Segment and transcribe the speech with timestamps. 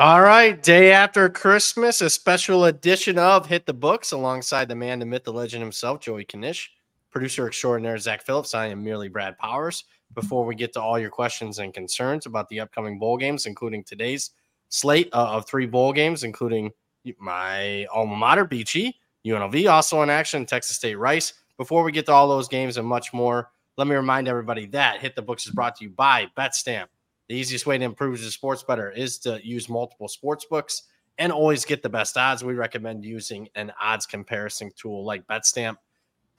[0.00, 4.98] All right, day after Christmas, a special edition of Hit the Books alongside the man,
[4.98, 6.70] the myth, the legend himself, Joey Knish,
[7.10, 8.54] producer extraordinaire Zach Phillips.
[8.54, 9.84] I am merely Brad Powers.
[10.14, 13.84] Before we get to all your questions and concerns about the upcoming bowl games, including
[13.84, 14.30] today's
[14.70, 16.70] slate uh, of three bowl games, including
[17.18, 21.34] my alma mater, Beachy, UNLV, also in action, Texas State Rice.
[21.58, 25.00] Before we get to all those games and much more, let me remind everybody that
[25.00, 26.86] Hit the Books is brought to you by BetStamp.
[27.30, 30.82] The easiest way to improve a sports bettor is to use multiple sports books
[31.16, 32.42] and always get the best odds.
[32.42, 35.76] We recommend using an odds comparison tool like BetStamp.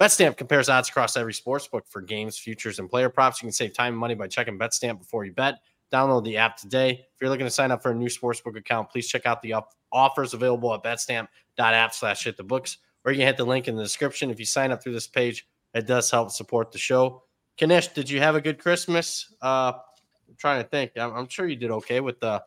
[0.02, 3.42] BetStamp compares odds across every sports book for games, futures, and player props.
[3.42, 5.60] You can save time and money by checking BetStamp before you bet.
[5.94, 6.90] Download the app today.
[6.90, 9.56] If you're looking to sign up for a new sportsbook account, please check out the
[9.94, 13.78] offers available at betstamp.app slash hit the books, or you can hit the link in
[13.78, 14.30] the description.
[14.30, 17.24] If you sign up through this page, it does help support the show.
[17.62, 19.34] Knish, did you have a good Christmas?
[19.42, 19.74] Uh,
[20.32, 20.92] I'm trying to think.
[20.96, 22.42] I'm, I'm, sure you did okay with the,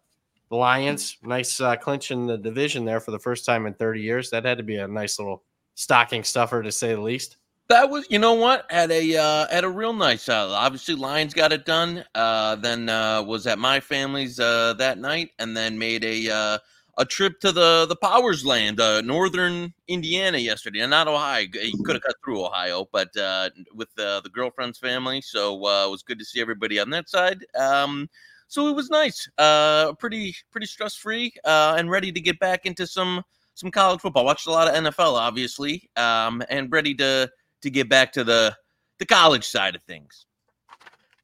[0.49, 1.19] the Lions.
[1.23, 4.31] Nice uh, clinching the division there for the first time in 30 years.
[4.31, 5.43] That had to be a nice little
[5.75, 7.37] stocking stuffer to say the least.
[7.69, 10.29] That was, you know what, at a uh, at a real nice.
[10.29, 12.05] Uh, obviously, Lions got it done.
[12.15, 16.59] Uh, then uh, was at my family's uh, that night, and then made a uh,
[16.99, 21.47] a trip to the the Powers Land, uh, northern Indiana yesterday, and not Ohio.
[21.53, 25.87] You could have cut through Ohio, but uh, with uh, the girlfriend's family, so uh,
[25.87, 27.45] it was good to see everybody on that side.
[27.59, 28.09] Um,
[28.49, 32.67] so it was nice, uh, pretty pretty stress free, uh, and ready to get back
[32.67, 33.23] into some
[33.55, 34.25] some college football.
[34.25, 37.31] Watched a lot of NFL, obviously, um, and ready to
[37.63, 38.57] to get back to the
[38.99, 40.27] the college side of things.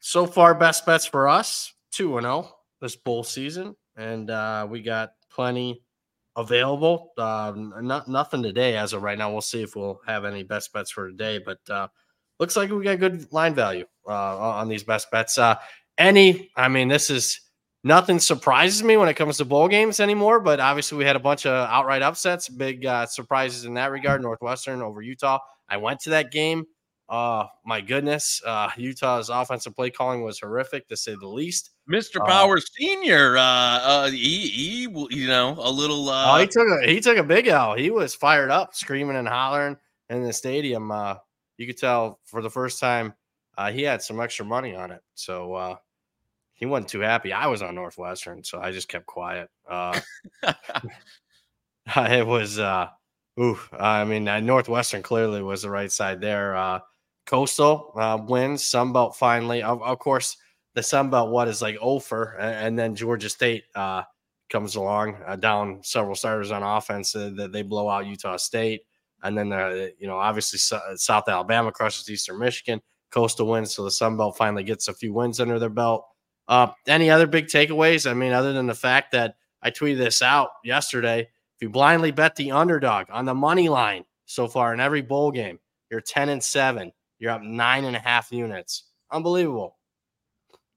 [0.00, 4.66] So far, best bets for us two and zero oh this bowl season, and uh,
[4.68, 5.82] we got plenty
[6.36, 7.12] available.
[7.16, 9.30] Uh, not nothing today as of right now.
[9.30, 11.88] We'll see if we'll have any best bets for today, but uh,
[12.38, 15.38] looks like we got good line value uh, on these best bets.
[15.38, 15.56] Uh,
[15.98, 17.40] any, I mean, this is
[17.84, 20.40] nothing surprises me when it comes to bowl games anymore.
[20.40, 24.22] But obviously, we had a bunch of outright upsets, big uh, surprises in that regard.
[24.22, 25.38] Northwestern over Utah.
[25.68, 26.64] I went to that game.
[27.12, 31.70] Oh my goodness, uh, Utah's offensive play calling was horrific to say the least.
[31.90, 32.20] Mr.
[32.20, 36.08] Uh, Powers Senior, uh, uh, he, he, you know, a little.
[36.08, 37.74] Uh, oh, he took a he took a big L.
[37.74, 39.76] He was fired up, screaming and hollering
[40.08, 40.92] in the stadium.
[40.92, 41.16] Uh,
[41.56, 43.12] you could tell for the first time
[43.58, 45.76] uh, he had some extra money on it, so uh,
[46.54, 47.32] he wasn't too happy.
[47.32, 49.48] I was on Northwestern, so I just kept quiet.
[49.68, 49.98] Uh,
[51.96, 52.86] it was, uh,
[53.40, 56.54] ooh, I mean, uh, Northwestern clearly was the right side there.
[56.54, 56.80] Uh,
[57.26, 58.62] Coastal uh, wins.
[58.62, 59.62] Sunbelt finally.
[59.62, 60.36] Of, of, course,
[60.74, 64.02] the Sunbelt what is like over, and, and then Georgia State uh,
[64.50, 67.14] comes along uh, down several starters on offense.
[67.14, 68.82] Uh, that they blow out Utah State,
[69.22, 70.58] and then uh, you know obviously
[70.96, 72.80] South Alabama crushes Eastern Michigan.
[73.10, 76.06] Coastal wins, so the Sunbelt finally gets a few wins under their belt.
[76.46, 78.08] Uh, any other big takeaways?
[78.08, 81.20] I mean, other than the fact that I tweeted this out yesterday.
[81.20, 85.30] If you blindly bet the underdog on the money line so far in every bowl
[85.30, 85.58] game,
[85.90, 86.92] you're 10 and 7.
[87.20, 88.84] You're up nine and a half units.
[89.12, 89.76] Unbelievable.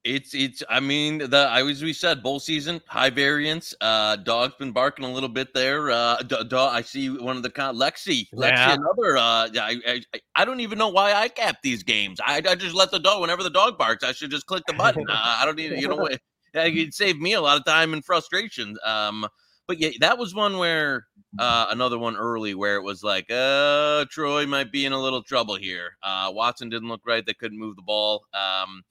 [0.04, 0.62] It's it's.
[0.68, 3.74] I mean, the I as we said, bowl season, high variance.
[3.80, 5.90] Uh, dog's been barking a little bit there.
[5.90, 6.74] Uh, dog.
[6.74, 8.74] I see one of the con- Lexi, Lexi, yeah.
[8.74, 9.16] another.
[9.16, 10.02] Uh, I, I
[10.36, 12.20] I don't even know why I cap these games.
[12.22, 14.04] I, I just let the dog whenever the dog barks.
[14.04, 15.06] I should just click the button.
[15.08, 16.08] uh, I don't need you know.
[16.56, 18.76] It save me a lot of time and frustration.
[18.84, 19.26] Um,
[19.66, 21.06] but yeah, that was one where
[21.38, 25.22] uh, another one early where it was like, uh, Troy might be in a little
[25.22, 25.96] trouble here.
[26.02, 28.24] Uh, Watson didn't look right; they couldn't move the ball.
[28.34, 28.82] Um,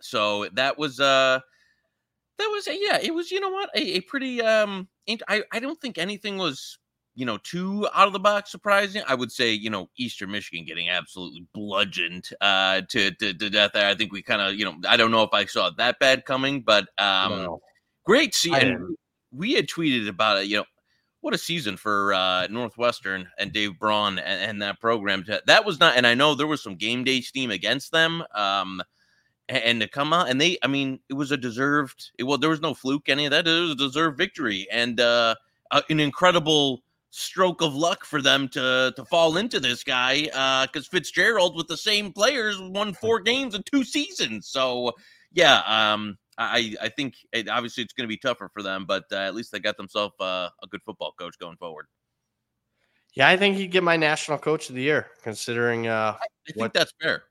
[0.00, 1.38] so that was uh,
[2.38, 4.88] that was a, yeah, it was you know what a, a pretty um,
[5.28, 6.78] I I don't think anything was
[7.14, 9.02] you know too out of the box surprising.
[9.06, 13.72] I would say you know Eastern Michigan getting absolutely bludgeoned uh, to, to to death.
[13.74, 15.98] There, I think we kind of you know I don't know if I saw that
[16.00, 17.58] bad coming, but um,
[18.04, 18.96] great see and
[19.32, 20.46] we had tweeted about it.
[20.46, 20.64] You know,
[21.20, 25.24] what a season for uh, Northwestern and Dave Braun and, and, that program.
[25.46, 28.24] That was not, and I know there was some game day steam against them.
[28.34, 28.82] Um,
[29.48, 32.10] and, and to come out and they, I mean, it was a deserved.
[32.18, 33.46] It, well, there was no fluke any of that.
[33.46, 35.36] It was a deserved victory and uh,
[35.88, 40.90] an incredible stroke of luck for them to to fall into this guy because uh,
[40.90, 44.48] Fitzgerald with the same players won four games in two seasons.
[44.48, 44.92] So
[45.32, 49.04] yeah, um, I I think it, obviously it's going to be tougher for them, but
[49.12, 51.86] uh, at least they got themselves uh, a good football coach going forward.
[53.14, 55.86] Yeah, I think he'd get my national coach of the year, considering.
[55.86, 57.24] Uh, I, I think that's fair.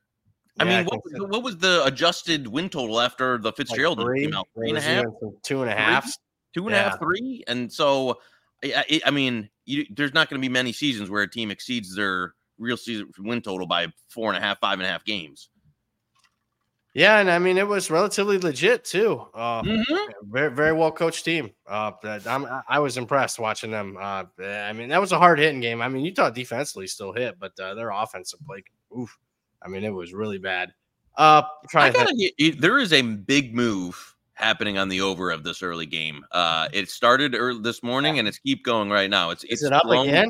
[0.59, 4.25] I mean, what, was, what was the adjusted win total after the Fitzgerald like three,
[4.25, 4.47] came out?
[4.53, 5.05] Three and a half,
[5.43, 6.11] two and a half, three,
[6.53, 6.87] two and yeah.
[6.87, 8.19] a half, three, and so
[8.63, 11.95] I, I mean, you, there's not going to be many seasons where a team exceeds
[11.95, 15.49] their real season win total by four and a half, five and a half games.
[16.93, 19.25] Yeah, and I mean it was relatively legit too.
[19.33, 20.29] Uh, mm-hmm.
[20.29, 21.51] Very very well coached team.
[21.65, 21.91] Uh,
[22.25, 23.97] I'm, I was impressed watching them.
[23.99, 25.81] Uh, I mean that was a hard hitting game.
[25.81, 28.63] I mean Utah defensively still hit, but uh, their offensive play,
[28.97, 29.17] oof.
[29.61, 30.73] I mean it was really bad.
[31.17, 35.85] Uh, trying gotta, there is a big move happening on the over of this early
[35.85, 36.25] game.
[36.31, 39.29] Uh, it started early this morning and it's keep going right now.
[39.29, 40.29] It's it's it up blown, again.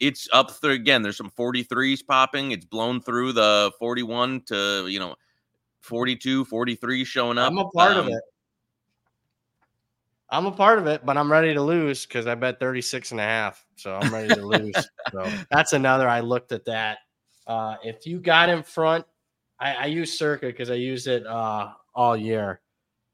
[0.00, 1.00] It's up through again.
[1.00, 2.50] There's some 43s popping.
[2.50, 5.14] It's blown through the 41 to you know
[5.84, 7.50] 42, 43 showing up.
[7.50, 8.22] I'm a part um, of it.
[10.30, 13.20] I'm a part of it, but I'm ready to lose because I bet 36 and
[13.20, 13.64] a half.
[13.76, 14.74] So I'm ready to lose.
[15.12, 16.08] so that's another.
[16.08, 16.98] I looked at that.
[17.46, 19.04] Uh, if you got in front,
[19.60, 22.60] I, I use Circa because I use it uh, all year.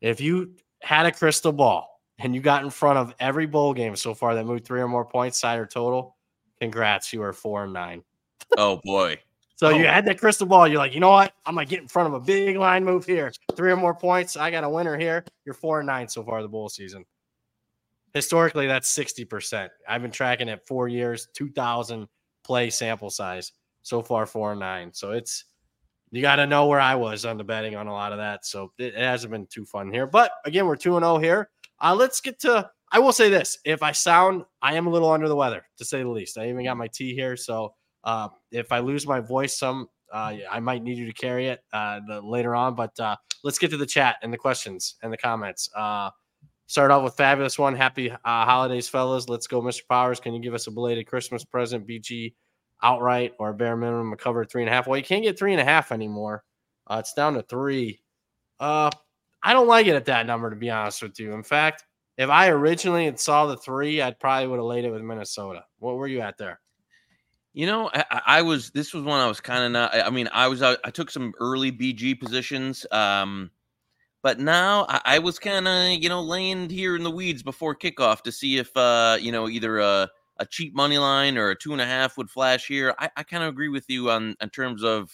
[0.01, 3.97] If you had a crystal ball and you got in front of every bowl game
[3.97, 6.17] so far that moved three or more points, side or total,
[6.61, 8.05] congrats, you are four and nine.
[8.57, 9.19] oh boy.
[9.61, 9.71] So oh.
[9.77, 10.67] you had that crystal ball.
[10.67, 11.35] You're like, you know what?
[11.45, 13.31] I'm gonna get in front of a big line move here.
[13.55, 14.35] Three or more points.
[14.35, 15.23] I got a winner here.
[15.45, 17.05] You're four and nine so far the bowl season.
[18.15, 19.69] Historically, that's 60%.
[19.87, 22.09] I've been tracking it four years, 2,000
[22.43, 23.53] play sample size.
[23.83, 24.95] So far, four and nine.
[24.95, 25.45] So it's
[26.11, 28.47] you got to know where I was on the betting on a lot of that.
[28.47, 30.07] So it, hasn't been too fun here.
[30.07, 31.51] But again, we're 2 and 0 here.
[31.83, 33.59] Uh, let's get to I will say this.
[33.67, 36.39] If I sound I am a little under the weather, to say the least.
[36.39, 37.37] I even got my tea here.
[37.37, 37.75] So
[38.05, 41.61] uh, if I lose my voice some, uh, I might need you to carry it
[41.73, 42.75] uh, the, later on.
[42.75, 45.69] But uh, let's get to the chat and the questions and the comments.
[45.75, 46.11] Uh,
[46.67, 47.75] start off with fabulous one.
[47.75, 49.29] Happy uh, holidays, fellas.
[49.29, 49.87] Let's go, Mr.
[49.88, 50.20] Powers.
[50.20, 52.35] Can you give us a belated Christmas present, BG,
[52.82, 54.87] outright or bare minimum a cover three and a half?
[54.87, 56.44] Well, you can't get three and a half anymore.
[56.87, 58.00] Uh, it's down to three.
[58.58, 58.91] Uh,
[59.43, 61.32] I don't like it at that number, to be honest with you.
[61.32, 61.85] In fact,
[62.19, 65.64] if I originally saw the three, I'd probably would have laid it with Minnesota.
[65.79, 66.61] What were you at there?
[67.52, 68.70] You know, I, I, was.
[68.70, 69.94] This was one I was kind of not.
[69.94, 70.62] I mean, I was.
[70.62, 73.50] I, I, took some early BG positions, um,
[74.23, 77.75] but now I, I was kind of, you know, laying here in the weeds before
[77.75, 80.08] kickoff to see if, uh, you know, either a,
[80.38, 82.94] a cheap money line or a two and a half would flash here.
[83.00, 85.11] I, I kind of agree with you on in terms of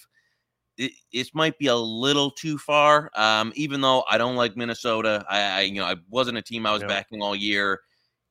[0.76, 3.10] it, it might be a little too far.
[3.14, 6.66] Um, even though I don't like Minnesota, I, I you know I wasn't a team
[6.66, 6.88] I was yeah.
[6.88, 7.80] backing all year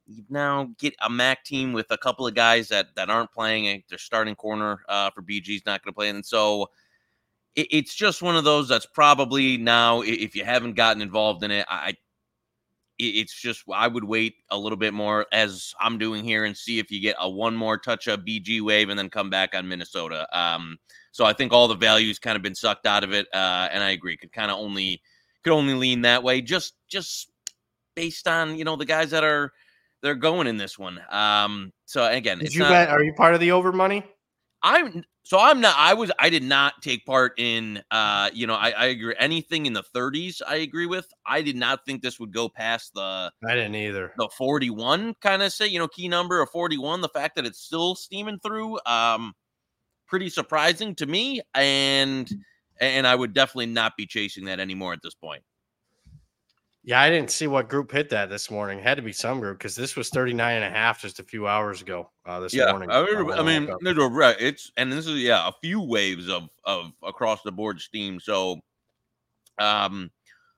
[0.07, 3.83] you now get a MAC team with a couple of guys that that aren't playing.
[3.89, 6.69] Their starting corner uh, for BG is not going to play, and so
[7.55, 11.51] it, it's just one of those that's probably now if you haven't gotten involved in
[11.51, 11.95] it, I
[12.97, 16.79] it's just I would wait a little bit more as I'm doing here and see
[16.79, 19.67] if you get a one more touch of BG wave and then come back on
[19.67, 20.27] Minnesota.
[20.37, 20.77] Um,
[21.11, 23.83] so I think all the value's kind of been sucked out of it, uh, and
[23.83, 25.01] I agree could kind of only
[25.43, 27.31] could only lean that way just just
[27.95, 29.51] based on you know the guys that are
[30.05, 31.01] they're going in this one.
[31.09, 32.89] Um, so again, did you not, bet?
[32.89, 34.05] Are you part of the over money?
[34.61, 35.75] I'm so I'm not.
[35.75, 36.11] I was.
[36.19, 37.81] I did not take part in.
[37.89, 39.15] Uh, you know, I, I agree.
[39.17, 41.11] Anything in the 30s, I agree with.
[41.25, 43.31] I did not think this would go past the.
[43.43, 44.13] I didn't either.
[44.17, 47.01] The 41 kind of say, you know, key number of 41.
[47.01, 49.33] The fact that it's still steaming through, um,
[50.07, 52.31] pretty surprising to me, and
[52.79, 55.41] and I would definitely not be chasing that anymore at this point.
[56.87, 58.77] Yeah, I didn't see what group hit that this morning.
[58.77, 61.23] It had to be some group because this was 39 and a half just a
[61.23, 62.91] few hours ago uh, this yeah, morning.
[62.91, 63.67] I mean, I mean
[64.39, 68.19] it's and this is yeah, a few waves of of across the board steam.
[68.19, 68.59] So
[69.57, 70.11] um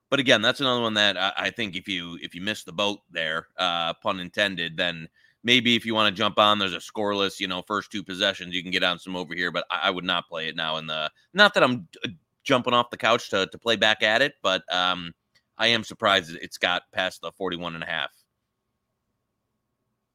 [0.09, 2.73] but again, that's another one that I, I think if you if you miss the
[2.73, 5.07] boat there, uh pun intended, then
[5.45, 8.53] maybe if you want to jump on, there's a scoreless, you know, first two possessions,
[8.53, 10.75] you can get on some over here, but I, I would not play it now
[10.75, 12.09] in the not that I'm uh,
[12.43, 15.13] jumping off the couch to to play back at it, but um
[15.57, 18.11] I am surprised it's got past the 41 and a half.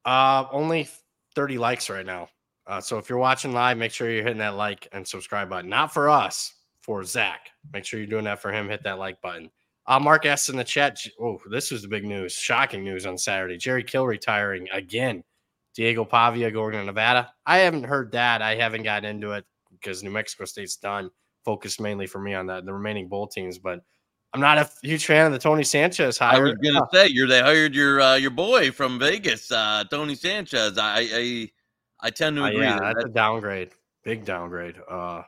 [0.05, 0.89] Uh, only
[1.35, 2.29] 30 likes right now.
[2.67, 5.69] Uh, so if you're watching live, make sure you're hitting that like and subscribe button.
[5.69, 7.51] Not for us, for Zach.
[7.73, 8.69] Make sure you're doing that for him.
[8.69, 9.51] Hit that like button.
[9.87, 10.99] Uh, Mark asks in the chat.
[11.21, 12.33] Oh, this was the big news.
[12.33, 13.57] Shocking news on Saturday.
[13.57, 15.25] Jerry Kill retiring again.
[15.75, 17.33] Diego Pavia going to Nevada.
[17.47, 18.43] I haven't heard that.
[18.43, 21.11] I haven't gotten into it because New Mexico State's done.
[21.45, 23.59] Focused mainly for me on the remaining bowl teams.
[23.59, 23.81] But
[24.35, 26.37] I'm not a huge fan of the Tony Sanchez hire.
[26.37, 30.15] I was gonna say you're they hired your uh, your boy from Vegas, uh, Tony
[30.15, 30.79] Sanchez.
[30.79, 31.51] I I,
[32.01, 32.65] I tend to uh, agree.
[32.65, 33.71] Uh, yeah, that that's a downgrade,
[34.05, 34.77] big downgrade.
[34.89, 35.23] Uh,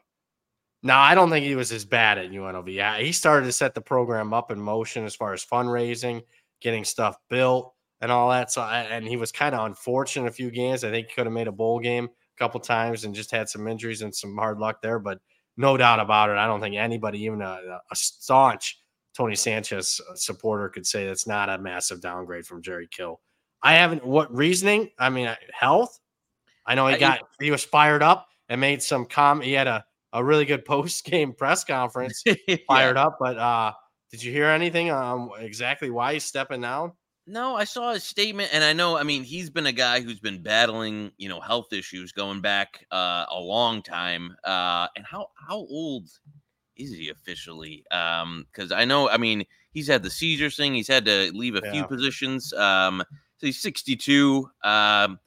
[0.82, 2.73] now I don't think he was as bad at UNLV.
[2.73, 6.23] Yeah, he started to set the program up in motion as far as fundraising,
[6.62, 8.50] getting stuff built, and all that.
[8.50, 10.82] So and he was kind of unfortunate a few games.
[10.82, 13.50] I think he could have made a bowl game a couple times and just had
[13.50, 14.99] some injuries and some hard luck there.
[14.99, 15.18] But
[15.58, 18.78] no doubt about it, I don't think anybody, even a, a staunch
[19.16, 23.21] Tony Sanchez supporter could say that's not a massive downgrade from Jerry Kill.
[23.62, 24.90] I haven't what reasoning?
[24.99, 25.99] I mean, health.
[26.66, 29.40] I know he got he was fired up and made some com.
[29.40, 32.56] He had a a really good post game press conference, yeah.
[32.66, 33.16] fired up.
[33.21, 33.73] But uh,
[34.11, 36.92] did you hear anything on exactly why he's stepping down?
[37.26, 38.99] No, I saw his statement, and I know.
[38.99, 42.85] I mean, he's been a guy who's been battling, you know, health issues going back
[42.90, 44.37] uh, a long time.
[44.44, 46.11] Uh, and how how old
[46.76, 47.85] is he officially?
[47.90, 50.75] Um, because I know, I mean, he's had the seizure thing.
[50.75, 51.73] He's had to leave a Yeah.
[51.73, 52.52] few positions.
[52.52, 53.02] Um,
[53.38, 54.49] so he's sixty two.
[54.62, 55.19] Um,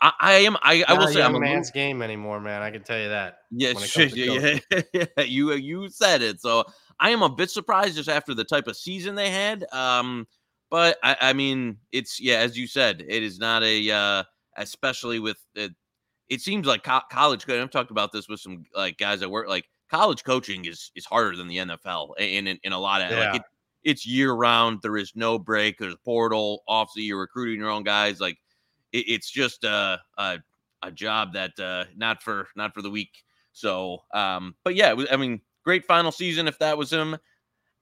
[0.00, 0.56] I, I am.
[0.62, 2.62] I, I will say, I'm a little- man's game anymore, man.
[2.62, 3.38] I can tell you that.
[3.52, 4.58] yeah, shit, yeah,
[4.92, 6.40] yeah, you you said it.
[6.40, 6.64] So
[6.98, 9.64] I am a bit surprised just after the type of season they had.
[9.72, 10.26] Um,
[10.70, 14.22] but I, I mean, it's yeah, as you said, it is not a uh,
[14.56, 15.72] especially with it.
[16.28, 17.48] It seems like co- college.
[17.48, 19.48] I've talked about this with some like guys that work.
[19.48, 23.10] Like college coaching is is harder than the NFL in in, in a lot of
[23.10, 23.32] Yeah.
[23.32, 23.42] like it,
[23.84, 24.80] it's year round.
[24.82, 25.78] There is no break.
[25.78, 27.08] There's portal off season.
[27.08, 28.20] You're recruiting your own guys.
[28.20, 28.38] Like
[28.92, 30.38] it, it's just a, a
[30.82, 33.24] a job that uh, not for not for the weak.
[33.52, 37.16] So, um, but yeah, was- I mean, great final season if that was him.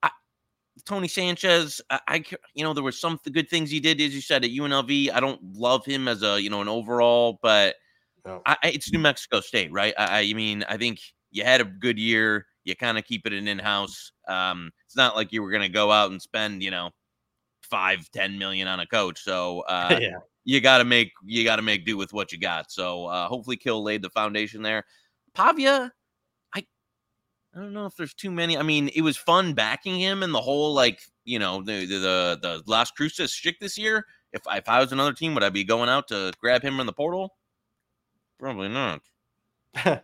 [0.03, 0.09] I,
[0.85, 2.23] Tony Sanchez, I, I
[2.55, 5.11] you know there were some good things he did, as you said at UNLV.
[5.13, 7.75] I don't love him as a you know an overall, but
[8.25, 8.41] No.
[8.45, 9.93] I, it's New Mexico State, right?
[9.97, 10.99] I, I mean, I think
[11.31, 12.45] you had a good year.
[12.63, 14.11] You kind of keep it in in house.
[14.27, 16.91] Um, it's not like you were going to go out and spend you know
[17.63, 19.19] five, ten million on a coach.
[19.23, 20.17] So uh, yeah.
[20.43, 22.71] you got to make you got to make do with what you got.
[22.71, 24.83] So uh, hopefully, Kill laid the foundation there.
[25.33, 25.91] Pavia,
[26.53, 26.65] I
[27.55, 28.57] I don't know if there's too many.
[28.57, 31.97] I mean, it was fun backing him and the whole like you know the the
[31.97, 34.05] the, the Las Cruces shtick this year.
[34.33, 36.85] If if I was another team, would I be going out to grab him in
[36.85, 37.35] the portal?
[38.39, 39.01] Probably not.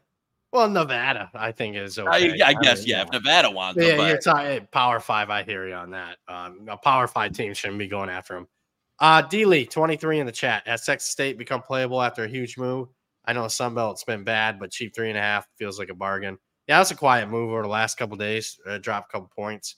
[0.58, 2.10] well, Nevada, I think is okay.
[2.10, 3.04] I, yeah, I guess mean, yeah.
[3.04, 5.30] If Nevada wants Yeah, him, you're talking Power Five.
[5.30, 6.18] I hear you on that.
[6.28, 8.48] Um, a Power Five team shouldn't be going after him.
[9.00, 10.68] Uh, D Lee, 23 in the chat.
[10.68, 12.90] Has Texas State become playable after a huge move?
[13.26, 16.40] I know Sunbelt's been bad, but cheap three and a half feels like a bargain.
[16.68, 18.60] Yeah, that's a quiet move over the last couple days.
[18.68, 19.76] Uh, drop a couple points.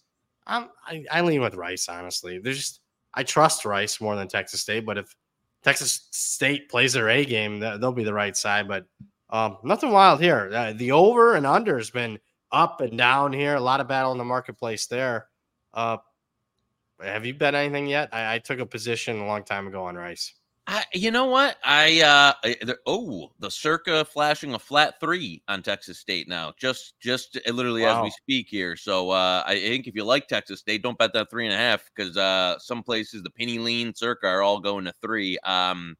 [0.47, 2.39] Um, I, I lean with Rice, honestly.
[2.39, 2.79] There's just
[3.13, 5.13] I trust Rice more than Texas State, but if
[5.61, 8.67] Texas State plays their A game, they'll be the right side.
[8.67, 8.85] But
[9.29, 10.49] um, nothing wild here.
[10.53, 12.19] Uh, the over and under has been
[12.51, 13.55] up and down here.
[13.55, 15.27] A lot of battle in the marketplace there.
[15.73, 15.97] Uh,
[17.01, 18.09] have you bet anything yet?
[18.11, 20.33] I, I took a position a long time ago on Rice.
[20.67, 21.57] I, you know what?
[21.63, 26.53] I uh I- the, oh the circa flashing a flat three on Texas State now.
[26.59, 28.75] Just just uh, literally as we speak here.
[28.75, 31.57] So uh I think if you like Texas State, don't bet that three and a
[31.57, 35.39] half because uh some places the penny lean circa are all going to three.
[35.39, 35.95] Um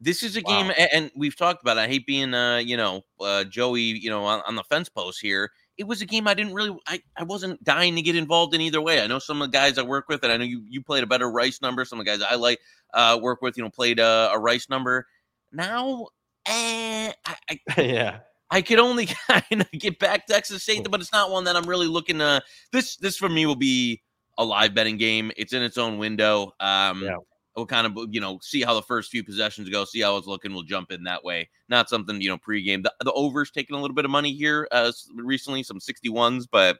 [0.00, 0.74] this is a game Wow.
[0.76, 1.80] a- and we've talked about it.
[1.80, 5.20] I hate being uh you know uh Joey, you know, on, on the fence post
[5.20, 5.50] here.
[5.78, 8.60] It was a game I didn't really I, I wasn't dying to get involved in
[8.62, 9.02] either way.
[9.02, 11.02] I know some of the guys I work with, and I know you you played
[11.04, 11.84] a better rice number.
[11.84, 12.60] Some of the guys I like
[12.94, 15.06] uh, work with, you know, played a, a rice number.
[15.52, 16.06] Now,
[16.46, 18.18] eh, I, I, yeah.
[18.50, 21.66] I could only kind of get back Texas State, but it's not one that I'm
[21.68, 22.42] really looking to.
[22.72, 24.02] This this for me will be
[24.38, 25.32] a live betting game.
[25.36, 26.54] It's in its own window.
[26.60, 27.16] Um, Yeah.
[27.56, 30.26] We'll kind of you know see how the first few possessions go, see how it's
[30.26, 30.52] looking.
[30.52, 31.48] We'll jump in that way.
[31.68, 32.82] Not something you know pregame.
[32.82, 36.78] The, the overs taking a little bit of money here uh, recently, some 61s, but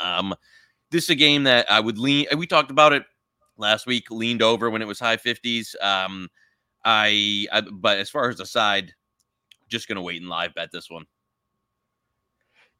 [0.00, 0.34] um,
[0.90, 2.26] this is a game that I would lean.
[2.36, 3.02] We talked about it
[3.56, 4.10] last week.
[4.10, 5.74] Leaned over when it was high 50s.
[5.82, 6.28] Um,
[6.84, 8.92] I, I but as far as the side,
[9.68, 11.06] just gonna wait and live bet this one.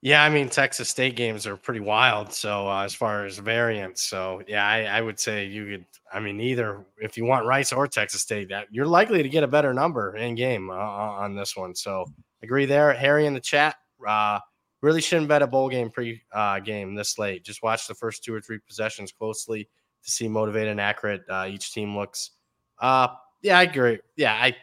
[0.02, 2.32] Yeah, I mean Texas State games are pretty wild.
[2.32, 5.84] So uh, as far as variance, so yeah, I, I would say you could.
[6.12, 9.42] I mean, either if you want Rice or Texas State, that you're likely to get
[9.42, 11.74] a better number in game uh, on this one.
[11.74, 12.04] So
[12.42, 12.92] agree there.
[12.92, 13.76] Harry in the chat.
[14.06, 14.38] Uh,
[14.82, 17.44] really shouldn't bet a bowl game pre uh, game this late.
[17.44, 19.68] Just watch the first two or three possessions closely
[20.04, 22.32] to see motivated and accurate uh, each team looks.
[22.78, 23.08] Uh,
[23.42, 23.98] yeah, I agree.
[24.16, 24.54] Yeah, I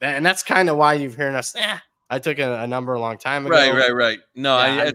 [0.00, 1.54] and that's kind of why you've heard us.
[1.54, 1.78] Yeah,
[2.10, 3.54] I took a, a number a long time ago.
[3.54, 4.18] Right, right, right.
[4.34, 4.92] No, Yeah, I,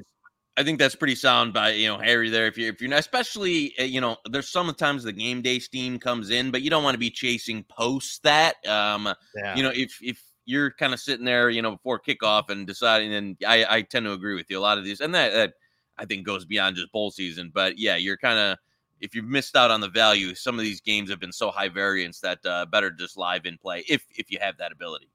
[0.58, 2.46] I- think that's pretty sound by you know Harry there.
[2.46, 5.98] If you're, if you're not, especially uh, you know, there's sometimes the game day steam
[6.00, 8.56] comes in, but you don't want to be chasing post that.
[8.68, 9.56] Um, Yeah.
[9.56, 13.14] you know, if if you're kind of sitting there, you know, before kickoff and deciding,
[13.14, 14.60] and I I tend to agree with you.
[14.60, 15.54] A lot of these, and that that
[15.98, 17.52] I think goes beyond just bowl season.
[17.54, 18.58] But yeah, you're kind of
[19.00, 21.70] if you've missed out on the value, some of these games have been so high
[21.70, 25.10] variance that uh, better just live in play if if you have that ability.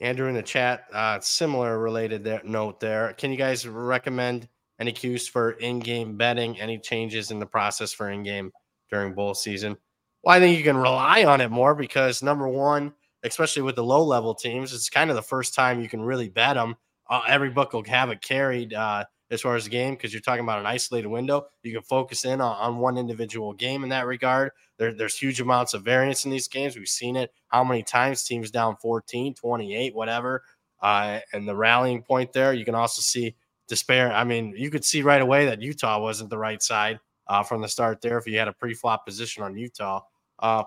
[0.00, 3.14] Andrew in the chat, uh, similar related there, note there.
[3.14, 6.58] Can you guys recommend any cues for in-game betting?
[6.60, 8.52] Any changes in the process for in-game
[8.90, 9.76] during bowl season?
[10.22, 13.84] Well, I think you can rely on it more because number one, especially with the
[13.84, 16.76] low-level teams, it's kind of the first time you can really bet them.
[17.10, 20.20] Uh, every book will have it carried uh, as far as the game because you're
[20.22, 21.46] talking about an isolated window.
[21.62, 24.52] You can focus in on, on one individual game in that regard.
[24.78, 26.76] There, there's huge amounts of variance in these games.
[26.76, 30.42] We've seen it how many times teams down 14, 28, whatever.
[30.80, 32.52] uh, and the rallying point there.
[32.52, 33.34] You can also see
[33.66, 34.12] despair.
[34.12, 37.60] I mean, you could see right away that Utah wasn't the right side uh, from
[37.60, 38.18] the start there.
[38.18, 40.00] If you had a pre-flop position on Utah,
[40.38, 40.64] uh,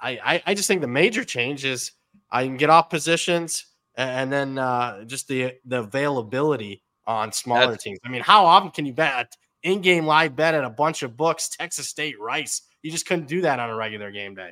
[0.00, 1.92] I, I, I just think the major change is
[2.30, 3.66] I can get off positions
[3.96, 7.98] and, then uh, just the the availability on smaller That's, teams.
[8.04, 11.48] I mean, how often can you bet in-game live bet at a bunch of books?
[11.48, 12.62] Texas State, Rice.
[12.82, 14.50] You just couldn't do that on a regular game day.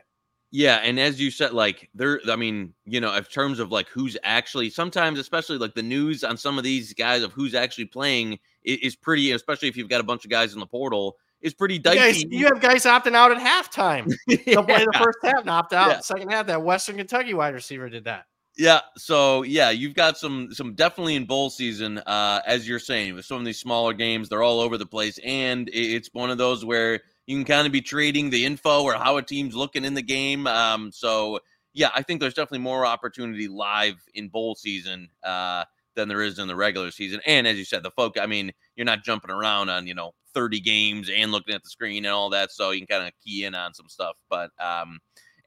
[0.54, 3.88] Yeah, and as you said, like there, I mean, you know, in terms of like
[3.88, 7.87] who's actually, sometimes, especially like the news on some of these guys of who's actually
[7.87, 11.54] playing is pretty, especially if you've got a bunch of guys in the portal, is
[11.54, 11.97] pretty dicey.
[11.97, 14.12] You, guys, you have guys opting out at halftime.
[14.28, 14.37] yeah.
[14.44, 15.88] They'll play the first half and opt out.
[15.88, 16.00] Yeah.
[16.00, 18.26] Second half, that Western Kentucky wide receiver did that.
[18.59, 23.14] Yeah, so yeah, you've got some some definitely in bowl season, uh, as you're saying,
[23.14, 26.37] with some of these smaller games, they're all over the place, and it's one of
[26.37, 29.85] those where you can kind of be trading the info or how a team's looking
[29.87, 30.47] in the game.
[30.47, 31.40] Um, so
[31.73, 36.38] yeah, I think there's definitely more opportunity live in bowl season uh, than there is
[36.38, 37.21] in the regular season.
[37.25, 40.12] And as you said, the folk, I mean, you're not jumping around on you know
[40.35, 43.14] 30 games and looking at the screen and all that, so you can kind of
[43.25, 44.16] key in on some stuff.
[44.28, 44.99] But um,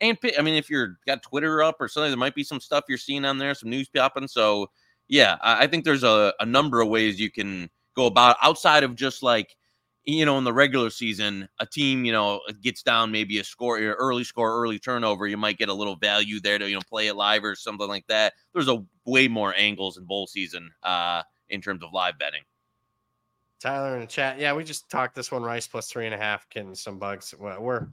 [0.01, 2.85] and I mean, if you're got Twitter up or something, there might be some stuff
[2.89, 4.27] you're seeing on there, some news popping.
[4.27, 4.67] So
[5.07, 8.95] yeah, I, think there's a, a number of ways you can go about outside of
[8.95, 9.55] just like
[10.05, 13.79] you know, in the regular season, a team, you know, gets down maybe a score,
[13.79, 17.07] early score, early turnover, you might get a little value there to, you know, play
[17.07, 18.33] it live or something like that.
[18.53, 22.43] There's a way more angles in bowl season uh, in terms of live betting.
[23.59, 24.39] Tyler in the chat.
[24.39, 27.33] Yeah, we just talked this one Rice plus three and a half, getting some bugs.
[27.37, 27.87] We're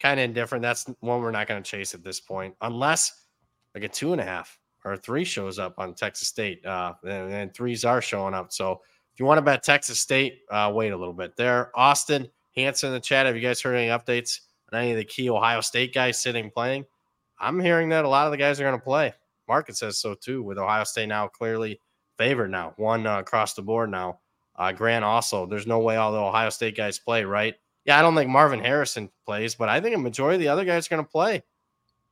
[0.00, 0.62] kind of indifferent.
[0.62, 3.26] That's one we're not going to chase at this point, unless
[3.74, 6.64] like a two and a half or three shows up on Texas State.
[6.64, 8.52] Uh, and, and threes are showing up.
[8.52, 8.80] So
[9.12, 11.70] if you want to bet Texas State, uh, wait a little bit there.
[11.74, 13.26] Austin Hanson in the chat.
[13.26, 14.40] Have you guys heard any updates
[14.72, 16.84] on any of the key Ohio State guys sitting playing?
[17.38, 19.14] I'm hearing that a lot of the guys are going to play.
[19.48, 21.80] Market says so too, with Ohio State now clearly
[22.16, 24.20] favored now, one uh, across the board now.
[24.56, 27.54] Uh, Grant also, there's no way all the Ohio State guys play, right?
[27.84, 30.64] Yeah, I don't think Marvin Harrison plays, but I think a majority of the other
[30.64, 31.42] guys are going to play.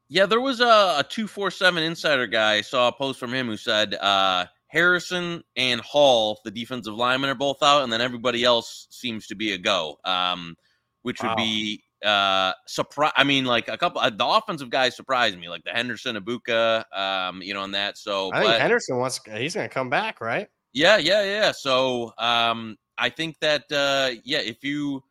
[0.08, 2.54] Yeah, there was a, a 247 insider guy.
[2.54, 7.28] I saw a post from him who said uh, Harrison and Hall, the defensive linemen,
[7.28, 9.98] are both out, and then everybody else seems to be a go.
[10.04, 10.56] Um,
[11.02, 11.36] which would wow.
[11.36, 13.12] be uh surprise.
[13.16, 14.00] I mean, like a couple.
[14.00, 17.98] Uh, the offensive guys surprised me, like the Henderson, Egbuka um, you know, on that.
[17.98, 19.20] So I think but, Henderson wants.
[19.24, 20.48] He's going to come back, right?
[20.72, 21.52] Yeah, yeah, yeah.
[21.52, 25.02] So um, I think that uh, yeah, if you,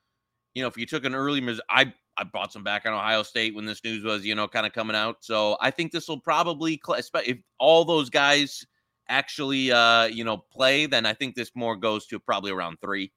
[0.57, 1.39] you know, if you took an early,
[1.69, 4.65] I I bought some back on Ohio State when this news was, you know, kind
[4.65, 5.17] of coming out.
[5.19, 8.65] So I think this will probably, if all those guys
[9.07, 13.11] actually uh, you know, play, then I think this more goes to probably around three.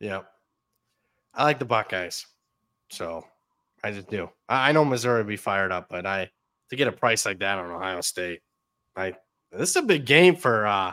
[0.00, 0.22] Yeah.
[1.34, 2.24] I like the Buckeyes.
[2.88, 3.26] So
[3.82, 4.30] I just do.
[4.48, 6.30] I know Missouri will be fired up, but I
[6.70, 8.40] to get a price like that on Ohio State,
[8.96, 9.12] I
[9.52, 10.92] this is a big game for uh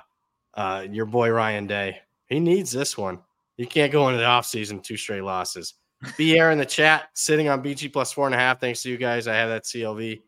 [0.53, 1.99] uh your boy Ryan Day.
[2.25, 3.19] He needs this one.
[3.62, 5.76] You can't go into the offseason two straight losses.
[6.17, 8.60] Be air in the chat, sitting on BG plus four and a half.
[8.60, 9.28] Thanks to you guys.
[9.28, 10.19] I have that CLV.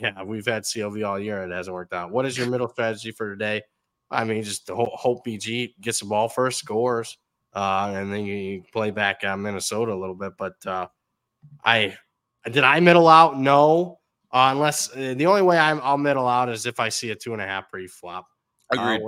[0.00, 1.44] Yeah, we've had CLV all year.
[1.44, 2.10] and It hasn't worked out.
[2.10, 3.62] What is your middle strategy for today?
[4.10, 7.16] I mean, just hope, hope BG gets the ball first, scores,
[7.54, 10.32] uh, and then you play back on Minnesota a little bit.
[10.36, 10.88] But uh,
[11.64, 11.96] I
[12.50, 13.38] did I middle out?
[13.38, 14.00] No,
[14.32, 17.14] uh, unless uh, the only way i will middle out is if I see a
[17.14, 18.26] two and a half pre flop.
[18.72, 19.02] Agreed.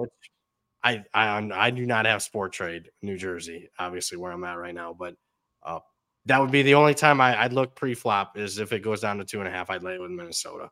[0.88, 4.74] I, I I do not have Sport Trade New Jersey, obviously where I'm at right
[4.74, 5.14] now, but
[5.62, 5.81] uh,
[6.27, 9.18] that would be the only time I, would look pre-flop is if it goes down
[9.18, 9.70] to two and a half.
[9.70, 10.70] I'd lay it with Minnesota.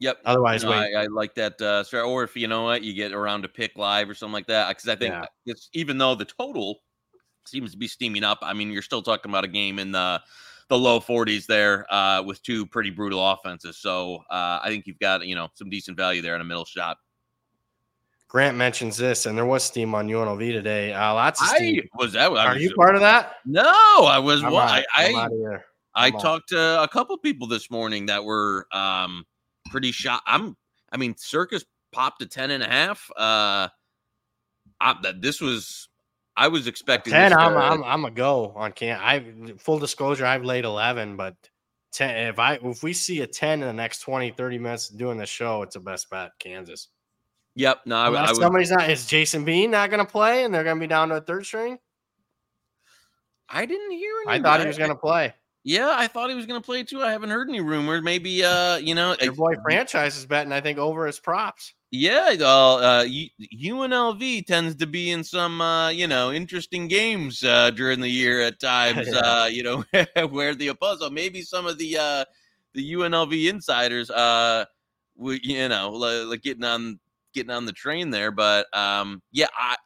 [0.00, 0.18] Yep.
[0.24, 1.60] Otherwise, know, I, I, like that.
[1.60, 4.46] Uh, or if you know what, you get around to pick live or something like
[4.48, 4.68] that.
[4.68, 5.24] Because I think yeah.
[5.46, 6.80] it's even though the total
[7.46, 8.38] seems to be steaming up.
[8.42, 10.20] I mean, you're still talking about a game in the
[10.70, 13.78] the low 40s there uh, with two pretty brutal offenses.
[13.78, 16.64] So uh, I think you've got you know some decent value there in a middle
[16.64, 16.96] shot.
[18.34, 20.92] Grant mentions this, and there was steam on UNLV today.
[20.92, 21.82] Uh, lots of steam.
[21.94, 22.32] I, was that?
[22.32, 23.36] I Are was, you part of that?
[23.46, 24.42] No, I was.
[24.42, 25.58] Well, I I,
[25.94, 29.24] I talked to a couple people this morning that were um,
[29.70, 30.24] pretty shocked.
[30.26, 30.56] I'm.
[30.90, 31.60] I mean, Circa
[31.92, 33.08] popped a ten and a half.
[33.16, 33.68] Uh,
[34.80, 35.88] I, this was.
[36.36, 37.32] I was expecting ten.
[37.32, 38.98] I'm, I'm I'm a go on can.
[39.00, 40.26] I full disclosure.
[40.26, 41.36] I've laid eleven, but
[41.92, 45.16] 10 if i if we see a 10 in the next 20 30 minutes doing
[45.16, 46.88] the show it's a best bet kansas
[47.56, 47.82] Yep.
[47.86, 48.90] No, I, I would, somebody's not.
[48.90, 51.20] Is Jason Bean not going to play, and they're going to be down to a
[51.20, 51.78] third string?
[53.48, 54.12] I didn't hear.
[54.26, 55.34] Any, I thought he was going to play.
[55.62, 57.02] Yeah, I thought he was going to play too.
[57.02, 58.02] I haven't heard any rumors.
[58.02, 60.52] Maybe, uh, you know, your boy franchise is betting.
[60.52, 61.72] I think over his props.
[61.90, 67.70] Yeah, uh, uh, UNLV tends to be in some, uh, you know, interesting games uh,
[67.70, 69.08] during the year at times.
[69.14, 69.84] uh, you know,
[70.28, 72.24] where the opposite, maybe some of the uh,
[72.74, 74.64] the UNLV insiders, uh,
[75.16, 76.98] we, you know, like getting on
[77.34, 78.30] getting on the train there.
[78.30, 79.76] But um, yeah, I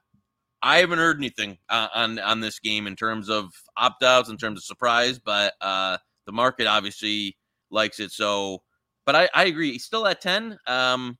[0.62, 4.36] I haven't heard anything uh, on on this game in terms of opt outs, in
[4.36, 5.18] terms of surprise.
[5.18, 7.36] But uh, the market obviously
[7.70, 8.12] likes it.
[8.12, 8.62] So,
[9.06, 9.72] but I I agree.
[9.72, 10.58] He's still at ten.
[10.66, 11.18] Um,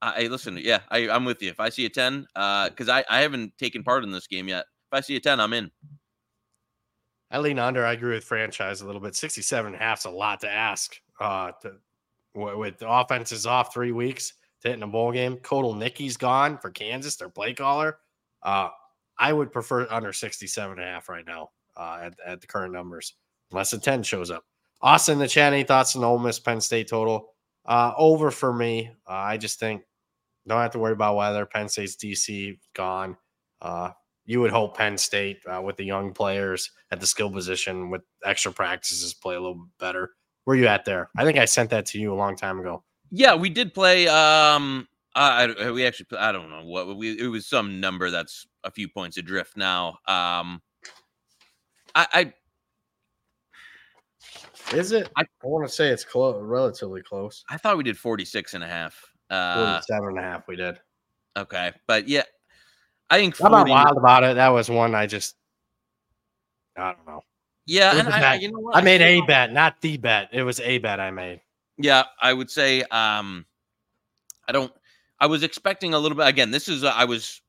[0.00, 0.58] I listen.
[0.60, 1.50] Yeah, I, I'm with you.
[1.50, 4.48] If I see a ten, because uh, I I haven't taken part in this game
[4.48, 4.64] yet.
[4.90, 5.70] If I see a ten, I'm in.
[7.30, 7.84] I lean under.
[7.84, 9.14] I agree with franchise a little bit.
[9.14, 10.96] 67 and a half is a lot to ask.
[11.20, 11.74] Uh, to,
[12.34, 15.36] with offenses off three weeks to hit in a bowl game.
[15.36, 17.98] Kotelnicki's gone for Kansas, their play caller.
[18.42, 18.68] Uh,
[19.18, 22.72] I would prefer under 67 and a half right now uh, at, at the current
[22.72, 23.14] numbers,
[23.50, 24.44] unless a 10 shows up.
[24.80, 27.34] Austin, the chat, any thoughts on Ole Miss Penn State total?
[27.64, 28.90] Uh, over for me.
[29.08, 29.82] Uh, I just think
[30.46, 31.44] don't have to worry about weather.
[31.44, 33.16] Penn State's DC gone.
[33.60, 33.90] Uh,
[34.24, 38.02] you would hope Penn State uh, with the young players at the skill position with
[38.24, 40.12] extra practices play a little better.
[40.44, 41.10] Where you at there?
[41.16, 42.82] I think I sent that to you a long time ago.
[43.10, 44.08] Yeah, we did play.
[44.08, 47.18] Um, I, we actually, I don't know what we.
[47.18, 49.98] It was some number that's a few points adrift now.
[50.06, 50.62] Um,
[51.94, 52.32] I, I
[54.74, 55.10] is it?
[55.16, 57.44] I, I want to say it's close, relatively close.
[57.50, 59.02] I thought we did 46 and a half.
[59.30, 60.78] Uh, 47 and a half we did.
[61.36, 61.72] Okay.
[61.86, 62.22] But yeah,
[63.10, 64.34] I think 40, I'm not wild about it.
[64.36, 65.36] That was one I just,
[66.76, 67.22] I don't know.
[67.66, 68.76] Yeah, and I, you know what?
[68.76, 70.30] I made a bet, not the bet.
[70.32, 71.42] It was a bet I made.
[71.78, 73.46] Yeah, I would say um
[74.46, 74.72] I don't
[75.20, 77.40] I was expecting a little bit again, this is I was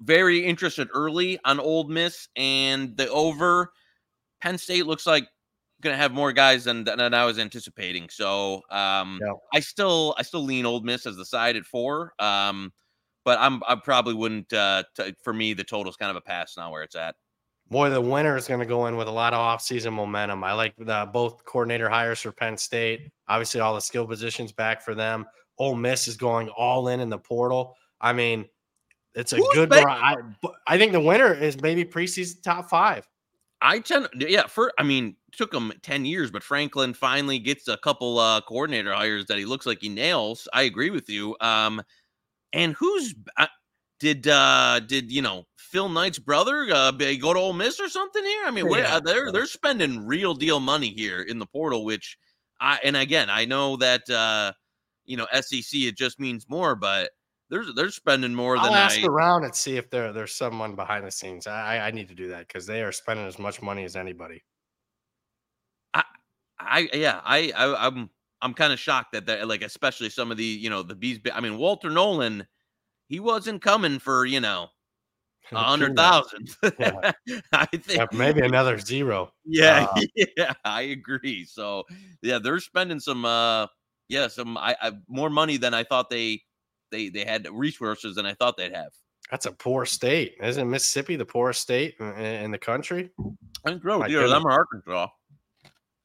[0.00, 3.72] very interested early on Ole Miss and the over
[4.40, 5.28] Penn State looks like
[5.82, 8.08] going to have more guys than, than I was anticipating.
[8.08, 9.32] So um, yeah.
[9.52, 12.14] I still I still lean Ole Miss as the side at four.
[12.18, 12.72] Um,
[13.24, 14.52] but I'm I probably wouldn't.
[14.52, 17.14] Uh, t- for me, the total's kind of a pass now where it's at.
[17.72, 20.44] Boy, the winner is going to go in with a lot of offseason momentum.
[20.44, 23.10] I like the, both coordinator hires for Penn State.
[23.28, 25.24] Obviously, all the skill positions back for them.
[25.56, 27.74] Ole Miss is going all in in the portal.
[27.98, 28.44] I mean,
[29.14, 29.72] it's a Who's good.
[29.72, 30.16] I,
[30.66, 33.08] I think the winner is maybe preseason top five.
[33.62, 34.46] I tend, yeah.
[34.48, 38.92] For I mean, took him ten years, but Franklin finally gets a couple uh, coordinator
[38.92, 40.46] hires that he looks like he nails.
[40.52, 41.36] I agree with you.
[41.40, 41.80] Um,
[42.52, 43.46] and who's uh,
[43.98, 48.22] did uh did you know Phil Knight's brother uh, go to Ole Miss or something
[48.22, 48.42] here?
[48.44, 49.00] I mean, yeah.
[49.02, 52.18] they're they're spending real deal money here in the portal, which
[52.60, 54.52] I and again I know that uh
[55.06, 57.10] you know SEC it just means more, but
[57.48, 60.76] they're they're spending more I'll than ask I, around and see if there there's someone
[60.76, 61.46] behind the scenes.
[61.46, 64.44] I I need to do that because they are spending as much money as anybody.
[65.94, 66.04] I
[66.60, 68.10] I yeah I, I I'm
[68.42, 71.18] I'm kind of shocked that that like especially some of the you know the bees.
[71.32, 72.46] I mean Walter Nolen,
[73.08, 74.68] he wasn't coming for you know
[75.50, 76.50] a hundred thousand.
[76.78, 77.12] yeah.
[77.52, 79.32] I think yeah, maybe another zero.
[79.44, 80.00] Yeah, uh,
[80.36, 81.44] yeah, I agree.
[81.44, 81.84] So
[82.22, 83.66] yeah, they're spending some uh
[84.08, 86.42] yeah some I, I more money than I thought they
[86.90, 88.92] they they had resources than I thought they'd have.
[89.30, 93.10] That's a poor state, isn't Mississippi the poorest state in, in the country?
[93.64, 94.02] I think so.
[94.02, 95.08] Either them or Arkansas.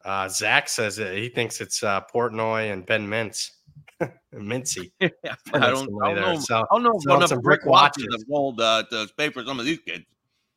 [0.06, 3.52] Uh, Zach says it, he thinks it's uh, Portnoy and Ben Mintz.
[4.36, 4.92] Mincy.
[5.00, 5.10] yeah,
[5.54, 6.40] I don't, I don't know.
[6.40, 9.60] So, I don't know so some brick watches have rolled uh, to pay for some
[9.60, 10.06] of these kids.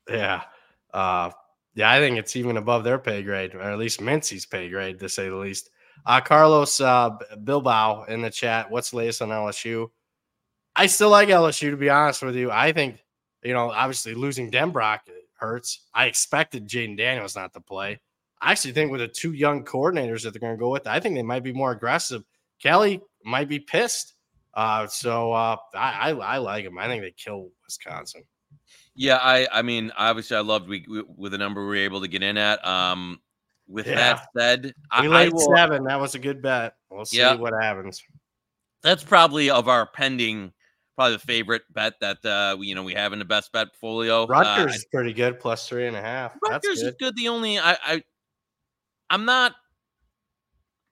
[0.08, 0.42] Yeah.
[0.92, 1.30] Uh,
[1.74, 4.98] yeah, I think it's even above their pay grade, or at least Mincy's pay grade,
[4.98, 5.70] to say the least.
[6.04, 7.10] Uh, Carlos uh,
[7.44, 8.70] Bilbao in the chat.
[8.70, 9.90] What's the latest on LSU?
[10.74, 12.50] I still like LSU, to be honest with you.
[12.50, 13.04] I think,
[13.42, 15.00] you know, obviously losing Denbrock
[15.34, 15.86] hurts.
[15.94, 18.00] I expected Jayden Daniels not to play.
[18.40, 21.00] I actually think with the two young coordinators that they're going to go with, I
[21.00, 22.24] think they might be more aggressive.
[22.62, 24.14] Kelly might be pissed.
[24.54, 26.78] Uh, so uh, I, I, I like him.
[26.78, 28.24] I think they kill Wisconsin.
[28.94, 32.00] Yeah, I I mean obviously I loved we, we with the number we were able
[32.00, 32.64] to get in at.
[32.66, 33.20] Um,
[33.68, 33.94] with yeah.
[33.94, 35.84] that said, we I, laid I will, seven.
[35.84, 36.74] That was a good bet.
[36.90, 37.34] We'll see yeah.
[37.36, 38.02] what happens.
[38.82, 40.52] That's probably of our pending,
[40.96, 43.68] probably the favorite bet that uh we, you know we have in the best bet
[43.68, 44.26] portfolio.
[44.26, 46.34] Rutgers uh, is pretty good, plus three and a half.
[46.42, 46.88] Rutgers good.
[46.88, 47.16] is good.
[47.16, 48.02] The only I I
[49.08, 49.54] I'm not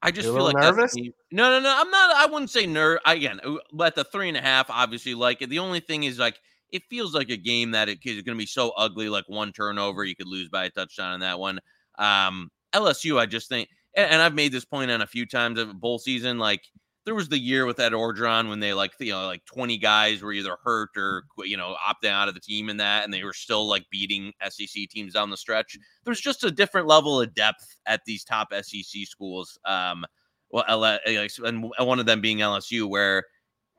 [0.00, 0.94] I just feel like nervous.
[0.94, 1.74] The, no, no, no.
[1.76, 2.14] I'm not.
[2.16, 3.00] I wouldn't say nerve.
[3.04, 3.40] Again,
[3.82, 5.50] at the three and a half, obviously, like it.
[5.50, 6.38] The only thing is like
[6.70, 9.08] it feels like a game that it is going to be so ugly.
[9.08, 11.58] Like one turnover, you could lose by a touchdown in that one.
[11.98, 15.58] Um, LSU, I just think, and, and I've made this point on a few times
[15.58, 16.38] of bowl season.
[16.38, 16.62] Like
[17.08, 20.20] there was the year with Ed Orgeron when they like you know like 20 guys
[20.20, 21.46] were either hurt or mm-hmm.
[21.46, 24.34] you know opting out of the team in that, and they were still like beating
[24.46, 25.72] SEC teams down the stretch.
[25.72, 26.02] Mm-hmm.
[26.04, 29.58] There's just a different level of depth at these top SEC schools.
[29.64, 30.04] Um,
[30.50, 33.24] well, L- uh, and one of them being LSU, where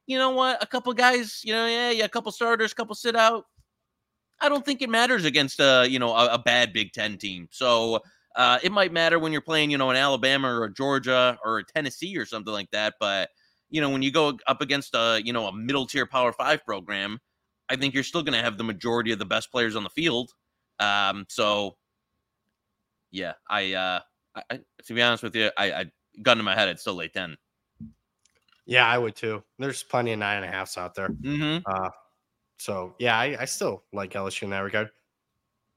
[0.07, 2.95] you know what, a couple guys, you know, yeah, yeah, a couple starters, a couple
[2.95, 3.45] sit out.
[4.41, 7.47] I don't think it matters against a you know a, a bad Big Ten team.
[7.51, 7.99] So
[8.35, 11.59] uh, it might matter when you're playing, you know, an Alabama or a Georgia or
[11.59, 12.95] a Tennessee or something like that.
[12.99, 13.29] But
[13.69, 16.65] you know, when you go up against a you know a middle tier Power Five
[16.65, 17.19] program,
[17.69, 19.89] I think you're still going to have the majority of the best players on the
[19.89, 20.31] field.
[20.79, 21.75] Um, so
[23.11, 23.99] yeah, I, uh,
[24.35, 25.85] I, to be honest with you, I, I
[26.21, 27.35] gun to my head, I'd still late ten.
[28.65, 29.43] Yeah, I would too.
[29.57, 31.09] There's plenty of nine and a halfs out there.
[31.09, 31.63] Mm-hmm.
[31.65, 31.89] Uh,
[32.57, 34.89] so yeah, I, I still like LSU in that regard.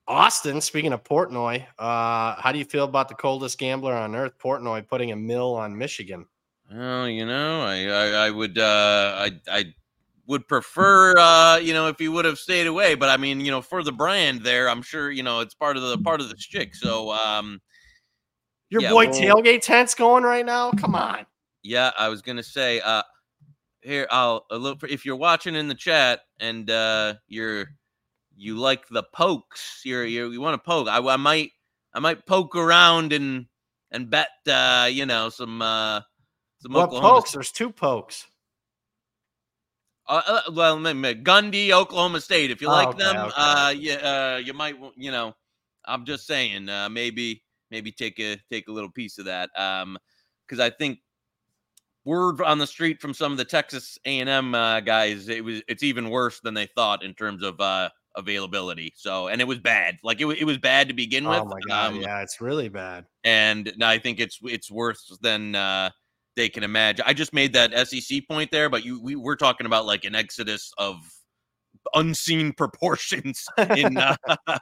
[0.08, 4.32] Austin, speaking of Portnoy, uh, how do you feel about the coldest gambler on earth,
[4.38, 6.26] Portnoy, putting a mill on Michigan?
[6.70, 9.74] Well, you know, I I, I would uh, I I
[10.26, 13.50] would prefer uh, you know if he would have stayed away, but I mean, you
[13.50, 16.30] know, for the brand there, I'm sure you know it's part of the part of
[16.30, 16.74] the stick.
[16.74, 17.60] So um,
[18.70, 20.72] your yeah, boy well, tailgate tent's going right now.
[20.72, 21.26] Come on.
[21.62, 23.02] Yeah, I was gonna say uh,
[23.82, 27.66] here I'll look if you're watching in the chat and uh, you're
[28.42, 30.88] you like the pokes, you're, you're you want to poke.
[30.88, 31.52] I, I might
[31.94, 33.46] I might poke around and
[33.90, 36.00] and bet uh, you know some uh
[36.58, 37.32] some what Oklahoma pokes?
[37.32, 38.26] There's two pokes.
[40.08, 42.50] Uh, uh, well, Gundy, Oklahoma State.
[42.50, 43.34] If you oh, like okay, them, okay.
[43.36, 45.32] uh, yeah, uh, you might, you know,
[45.84, 49.96] I'm just saying, uh, maybe, maybe take a take a little piece of that, um,
[50.46, 50.98] because I think
[52.04, 55.84] word on the street from some of the Texas A&M uh, guys, it was it's
[55.84, 58.92] even worse than they thought in terms of uh, availability.
[58.96, 59.98] So, and it was bad.
[60.02, 61.40] Like it, it was bad to begin with.
[61.40, 63.06] Oh my god, um, yeah, it's really bad.
[63.24, 65.90] And I think it's it's worse than uh,
[66.36, 67.04] they can imagine.
[67.06, 70.14] I just made that SEC point there, but you we we're talking about like an
[70.14, 70.96] exodus of
[71.94, 73.46] unseen proportions
[73.76, 74.16] in uh,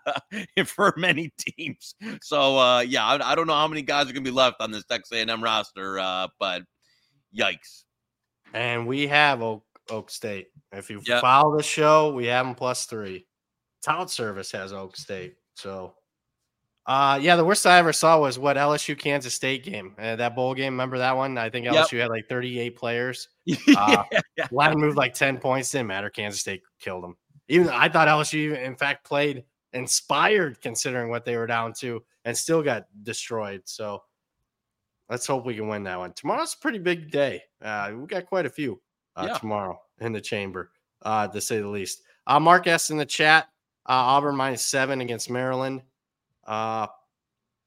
[0.67, 1.95] for many teams.
[2.23, 4.71] So uh, yeah, I, I, don't know how many guys are gonna be left on
[4.71, 6.63] this Texas A&M roster, uh, but
[7.37, 7.85] yikes.
[8.53, 10.49] And we have Oak, Oak State.
[10.73, 11.21] If you yep.
[11.21, 13.27] follow the show, we have them plus three.
[13.83, 15.37] Tout Service has Oak State.
[15.55, 15.95] So,
[16.87, 19.95] uh, yeah, the worst I ever saw was what LSU Kansas State game.
[19.99, 20.73] Uh, that bowl game.
[20.73, 21.39] Remember that one?
[21.39, 22.03] I think LSU yep.
[22.03, 23.29] had like 38 players.
[23.77, 24.05] Uh,
[24.37, 24.47] yeah.
[24.53, 25.73] Latin moved like 10 points.
[25.73, 26.09] Didn't matter.
[26.09, 27.17] Kansas State killed them.
[27.49, 32.37] Even I thought LSU, in fact, played inspired considering what they were down to and
[32.37, 33.63] still got destroyed.
[33.65, 34.03] So,
[35.11, 36.13] let's hope we can win that one.
[36.13, 37.43] Tomorrow's a pretty big day.
[37.61, 38.81] Uh, we got quite a few
[39.17, 39.39] uh, yeah.
[39.39, 40.71] tomorrow in the chamber,
[41.03, 42.03] uh, to say the least.
[42.27, 43.49] Uh, Mark asked in the chat.
[43.87, 45.83] Uh, Auburn minus seven against Maryland.
[46.47, 46.87] Uh,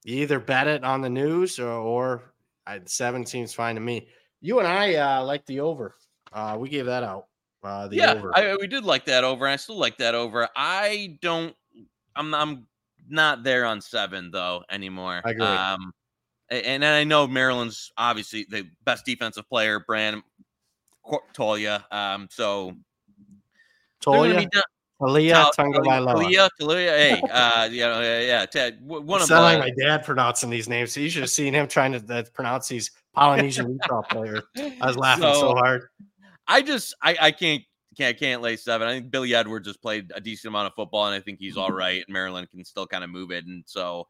[0.04, 2.34] you either bet it on the news or, or
[2.66, 4.08] I, seven seems fine to me.
[4.40, 5.96] You and I uh, like the over.
[6.32, 7.26] Uh, we gave that out.
[7.62, 8.36] Uh, the yeah, over.
[8.36, 9.46] I, we did like that over.
[9.46, 10.48] I still like that over.
[10.54, 11.54] I don't.
[12.14, 12.34] I'm.
[12.34, 12.66] I'm
[13.08, 15.22] not there on seven though anymore.
[15.24, 15.44] I agree.
[15.44, 15.92] Um,
[16.50, 20.22] and, and I know Maryland's obviously the best defensive player, Brand
[21.34, 21.90] Tolia.
[21.92, 22.74] Um, so
[24.02, 24.48] Tolia.
[25.04, 28.46] Talia Talia, Talia, hey, uh, you know, yeah, yeah.
[28.46, 30.92] Ted, one of sound like my dad pronouncing these names.
[30.92, 34.42] So you should have seen him trying to uh, pronounce these Polynesian Utah players.
[34.56, 35.88] I was laughing so, so, hard.
[36.46, 37.62] I just, I, I can't,
[37.96, 38.88] can't, can't lay seven.
[38.88, 41.56] I think Billy Edwards has played a decent amount of football, and I think he's
[41.56, 42.02] all right.
[42.06, 44.06] And Maryland can still kind of move it, and so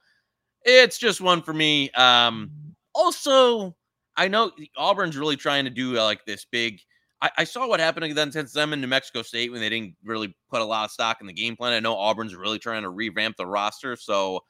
[0.64, 1.90] it's just one for me.
[1.90, 2.50] Um,
[2.94, 3.74] also,
[4.16, 6.80] I know Auburn's really trying to do uh, like this big
[7.24, 10.36] I, I saw what happened against them in New Mexico State when they didn't really
[10.50, 11.72] put a lot of stock in the game plan.
[11.72, 13.96] I know Auburn's really trying to revamp the roster.
[13.96, 14.40] So,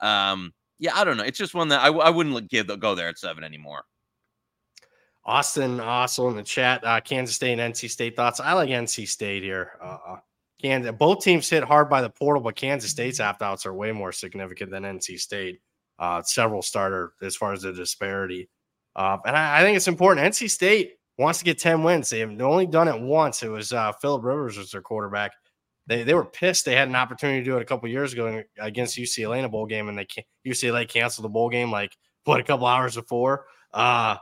[0.00, 1.24] um, yeah, I don't know.
[1.24, 3.84] It's just one that I, I wouldn't give go there at seven anymore.
[5.26, 6.82] Austin also in the chat.
[6.84, 8.40] Uh, Kansas State and NC State thoughts.
[8.40, 9.72] I like NC State here.
[9.84, 10.16] Uh, uh,
[10.58, 13.92] Kansas, both teams hit hard by the portal, but Kansas State's opt outs are way
[13.92, 15.60] more significant than NC State.
[15.98, 18.48] Uh, several starter as far as the disparity.
[18.96, 20.26] Uh, and I, I think it's important.
[20.26, 22.10] NC State wants to get 10 wins.
[22.10, 23.42] They've only done it once.
[23.42, 25.32] It was uh, Philip Rivers was their quarterback.
[25.86, 26.64] They, they were pissed.
[26.64, 29.48] They had an opportunity to do it a couple years ago against UCLA in a
[29.48, 30.06] bowl game, and they
[30.46, 33.46] UCLA canceled the bowl game like what a couple hours before.
[33.72, 34.16] Uh,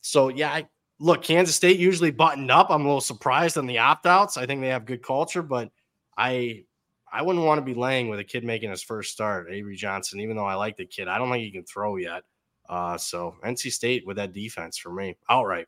[0.00, 2.68] so yeah, I, look, Kansas State usually buttoned up.
[2.70, 4.36] I'm a little surprised on the opt outs.
[4.36, 5.70] I think they have good culture, but
[6.16, 6.64] I
[7.12, 10.20] I wouldn't want to be laying with a kid making his first start, Avery Johnson.
[10.20, 12.22] Even though I like the kid, I don't think he can throw yet.
[12.68, 15.66] Uh, so NC State with that defense for me outright.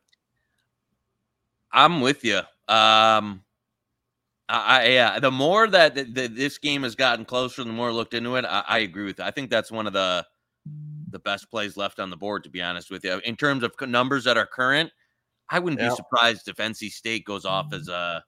[1.71, 2.39] I'm with you.
[2.67, 3.43] Um,
[4.51, 8.35] I, yeah, the more that this game has gotten closer, the more I looked into
[8.35, 8.45] it.
[8.45, 9.25] I, I, agree with you.
[9.25, 10.25] I think that's one of the
[11.11, 12.43] the best plays left on the board.
[12.45, 14.91] To be honest with you, in terms of numbers that are current,
[15.49, 15.89] I wouldn't yeah.
[15.89, 18.23] be surprised if NC State goes off as a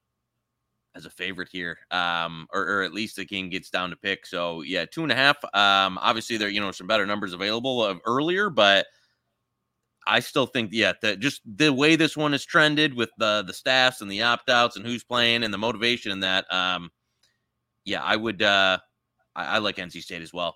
[0.93, 4.25] as a favorite here, um, or, or, at least the game gets down to pick.
[4.25, 5.37] So yeah, two and a half.
[5.55, 8.85] Um, obviously there you know some better numbers available of earlier, but
[10.07, 13.53] I still think, yeah, that just the way this one is trended with the the
[13.53, 16.91] staffs and the opt outs and who's playing and the motivation and that, um,
[17.85, 18.77] yeah, I would, uh,
[19.35, 20.55] I, I like NC State as well.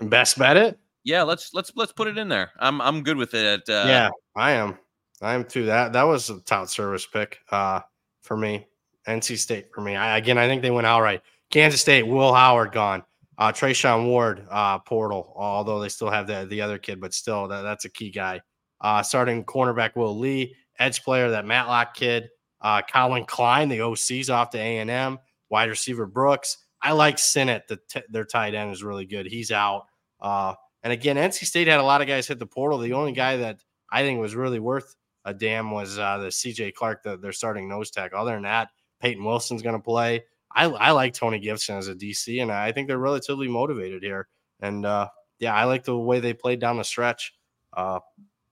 [0.00, 0.78] Best bet it.
[1.04, 2.50] Yeah, let's let's let's put it in there.
[2.58, 3.62] I'm I'm good with it.
[3.68, 4.78] Uh, yeah, I am.
[5.22, 5.66] I am too.
[5.66, 7.80] That that was a top service pick uh,
[8.22, 8.66] for me.
[9.06, 9.96] NC State for me.
[9.96, 11.22] I, again, I think they went outright.
[11.50, 13.02] Kansas State, Will Howard gone.
[13.36, 17.48] Uh, Treshaun Ward, uh, portal, although they still have the, the other kid, but still,
[17.48, 18.40] that, that's a key guy.
[18.84, 22.28] Uh, starting cornerback Will Lee, edge player, that Matlock kid.
[22.60, 25.18] Uh, Collin Klein, the OC's off to A&M.
[25.48, 26.58] Wide receiver Brooks.
[26.82, 29.24] I like Sinnott, the t- their tight end is really good.
[29.24, 29.86] He's out.
[30.20, 32.78] Uh, and again, NC State had a lot of guys hit the portal.
[32.78, 34.94] The only guy that I think was really worth
[35.24, 38.18] a damn was uh, the CJ Clark, the, their starting nose tackle.
[38.18, 38.68] Other than that,
[39.00, 40.24] Peyton Wilson's going to play.
[40.54, 44.28] I, I like Tony Gibson as a DC, and I think they're relatively motivated here.
[44.60, 47.32] And uh, yeah, I like the way they played down the stretch.
[47.72, 48.00] Uh,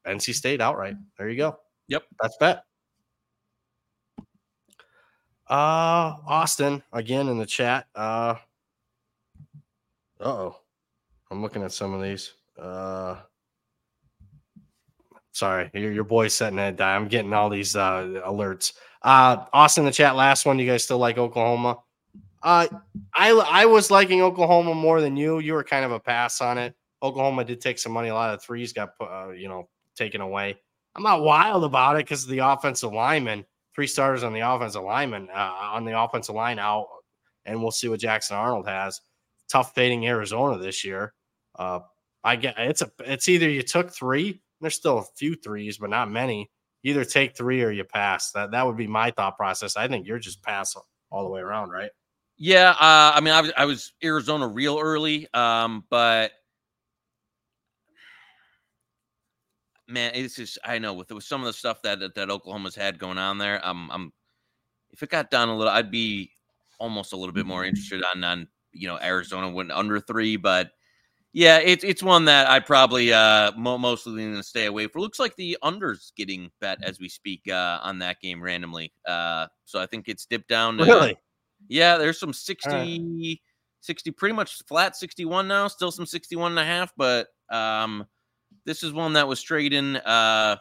[0.07, 0.97] NC State outright.
[1.19, 1.59] There you go.
[1.88, 2.65] Yep, that's bet.
[5.49, 7.87] Uh, Austin again in the chat.
[7.95, 8.37] Uh,
[10.21, 10.57] oh,
[11.31, 12.33] I'm looking at some of these.
[12.59, 13.17] Uh,
[15.33, 17.03] sorry, your, your boy's setting that down.
[17.03, 18.73] I'm getting all these uh alerts.
[19.03, 20.17] Uh, Austin in the chat.
[20.17, 20.59] Last one.
[20.59, 21.79] You guys still like Oklahoma?
[22.43, 22.67] Uh,
[23.15, 25.38] I I was liking Oklahoma more than you.
[25.41, 26.75] You were kind of a pass on it.
[27.03, 28.09] Oklahoma did take some money.
[28.09, 29.69] A lot of threes got put, uh, you know
[30.03, 30.57] taken away.
[30.95, 33.45] I'm not wild about it because the offensive lineman.
[33.75, 36.87] Three starters on the offensive lineman uh, on the offensive line out,
[37.47, 39.01] and we'll see what Jackson Arnold has.
[39.51, 41.15] Tough fading Arizona this year.
[41.59, 41.81] Uh,
[42.23, 44.43] I get it's a it's either you took three.
[44.61, 46.51] There's still a few threes, but not many.
[46.85, 48.31] Either take three or you pass.
[48.33, 49.77] That that would be my thought process.
[49.77, 50.77] I think you're just pass
[51.11, 51.91] all the way around, right?
[52.37, 56.33] Yeah, uh, I mean, I was, I was Arizona real early, um, but
[59.92, 62.74] man, it's just I know with, with some of the stuff that, that, that Oklahoma's
[62.74, 64.12] had going on there, I'm I'm
[64.90, 66.31] if it got down a little, I'd be
[66.78, 67.68] almost a little bit more mm-hmm.
[67.68, 70.70] interested on on you know Arizona went under three, but
[71.33, 75.00] yeah, it's it's one that I probably uh mo- mostly going to stay away for.
[75.00, 78.92] Looks like the unders getting bet as we speak uh on that game randomly.
[79.07, 80.76] Uh, so I think it's dipped down.
[80.78, 81.16] To, really?
[81.68, 83.38] Yeah, there's some 60, right.
[83.81, 85.68] 60, pretty much flat 61 now.
[85.68, 88.07] Still some 61 and a half, but um
[88.64, 90.57] this is one that was trading, uh,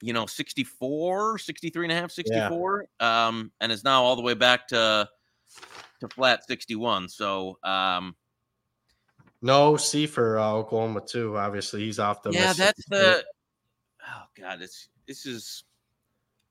[0.00, 3.26] you know, 64, 63 and a half, 64, yeah.
[3.26, 5.08] um, and is now all the way back to
[6.00, 7.08] to flat 61.
[7.08, 8.16] So, um,
[9.42, 11.36] no C for uh, Oklahoma too.
[11.36, 12.30] Obviously, he's off the.
[12.30, 13.24] Yeah, that's the.
[14.06, 15.64] Oh God, it's this is.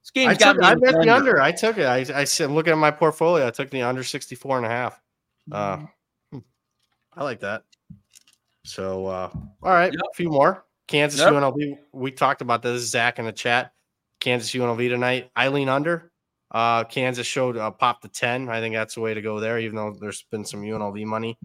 [0.02, 1.40] This game I got took, I bet the under.
[1.40, 1.84] I took it.
[1.84, 5.00] I, I said, looking at my portfolio, I took the under 64 and a half.
[5.50, 6.38] Uh, mm-hmm.
[7.14, 7.62] I like that.
[8.64, 10.02] So, uh, all right, yep.
[10.10, 10.64] a few more.
[10.86, 11.32] Kansas yep.
[11.32, 11.78] UNLV.
[11.92, 13.72] We talked about this, Zach, in the chat.
[14.20, 15.30] Kansas UNLV tonight.
[15.36, 16.12] Eileen under.
[16.50, 18.48] Uh, Kansas showed uh, pop to 10.
[18.48, 21.38] I think that's the way to go there, even though there's been some UNLV money.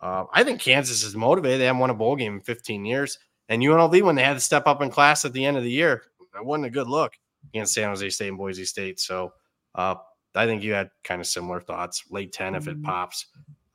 [0.00, 1.60] Uh, I think Kansas is motivated.
[1.60, 3.18] They haven't won a bowl game in 15 years.
[3.48, 5.70] And UNLV, when they had to step up in class at the end of the
[5.70, 7.12] year, that wasn't a good look
[7.52, 8.98] against San Jose State and Boise State.
[8.98, 9.32] So
[9.74, 9.96] uh,
[10.34, 12.04] I think you had kind of similar thoughts.
[12.10, 12.84] Late 10 if it mm-hmm.
[12.84, 13.26] pops.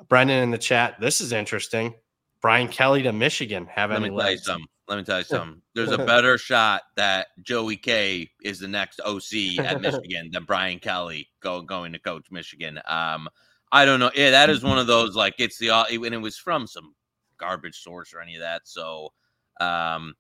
[0.08, 1.00] Brendan in the chat.
[1.00, 1.94] This is interesting.
[2.42, 4.68] Brian Kelly to Michigan have Let any me tell you something.
[4.88, 5.62] Let me tell you something.
[5.76, 10.80] There's a better shot that Joey K is the next OC at Michigan than Brian
[10.80, 12.80] Kelly go, going to coach Michigan.
[12.86, 13.28] Um,
[13.72, 14.12] I don't know.
[14.16, 16.94] Yeah, that is one of those like it's the and it was from some
[17.38, 18.62] garbage source or any of that.
[18.66, 19.12] So,
[19.60, 20.16] um,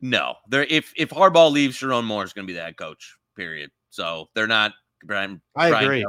[0.00, 0.64] no, there.
[0.68, 3.16] If if Harbaugh leaves, Sherrone Moore is going to be that coach.
[3.36, 3.70] Period.
[3.90, 4.72] So they're not.
[5.04, 5.40] Brian.
[5.56, 6.06] I Brian agree.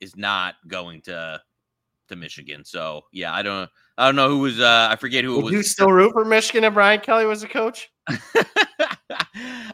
[0.00, 1.40] Is not going to
[2.08, 2.64] to Michigan.
[2.64, 5.52] So yeah, I don't I don't know who was uh I forget who Would was.
[5.52, 7.90] You still root for Michigan if Brian Kelly was a coach?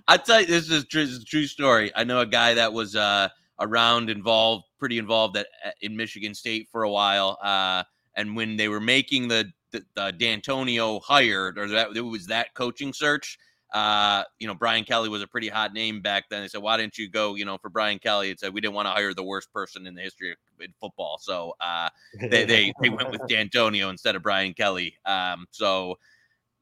[0.09, 1.93] I tell you, this is, true, this is, a true story.
[1.95, 3.29] I know a guy that was uh
[3.61, 5.47] around involved, pretty involved at,
[5.81, 7.39] in Michigan State for a while.
[7.41, 7.85] Uh,
[8.17, 12.53] and when they were making the the, the Dantonio hired or that it was that
[12.55, 13.39] coaching search,
[13.73, 16.43] uh, you know, Brian Kelly was a pretty hot name back then.
[16.43, 18.31] They said, why didn't you go, you know, for Brian Kelly?
[18.31, 20.73] It said, we didn't want to hire the worst person in the history of in
[20.81, 21.19] football.
[21.21, 21.89] So uh,
[22.21, 24.97] they, they, they went with Dantonio instead of Brian Kelly.
[25.05, 25.99] Um, so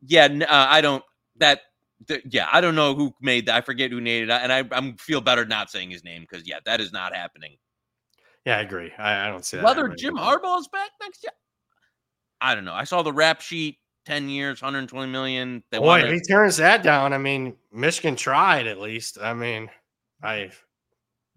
[0.07, 1.05] yeah, uh, I don't,
[1.37, 1.61] that,
[2.29, 3.57] yeah, I don't know who made that.
[3.57, 4.31] I forget who made it.
[4.31, 7.57] And I I'm feel better not saying his name because, yeah, that is not happening.
[8.45, 8.93] Yeah, I agree.
[8.99, 9.65] I, I don't see that.
[9.65, 11.33] Whether Jim Harbaugh is back next year,
[12.41, 12.75] I don't know.
[12.75, 15.63] I saw the rap sheet 10 years, 120 million.
[15.71, 19.19] They Boy, wanted- if he turns that down, I mean, Michigan tried at least.
[19.21, 19.71] I mean,
[20.23, 20.51] I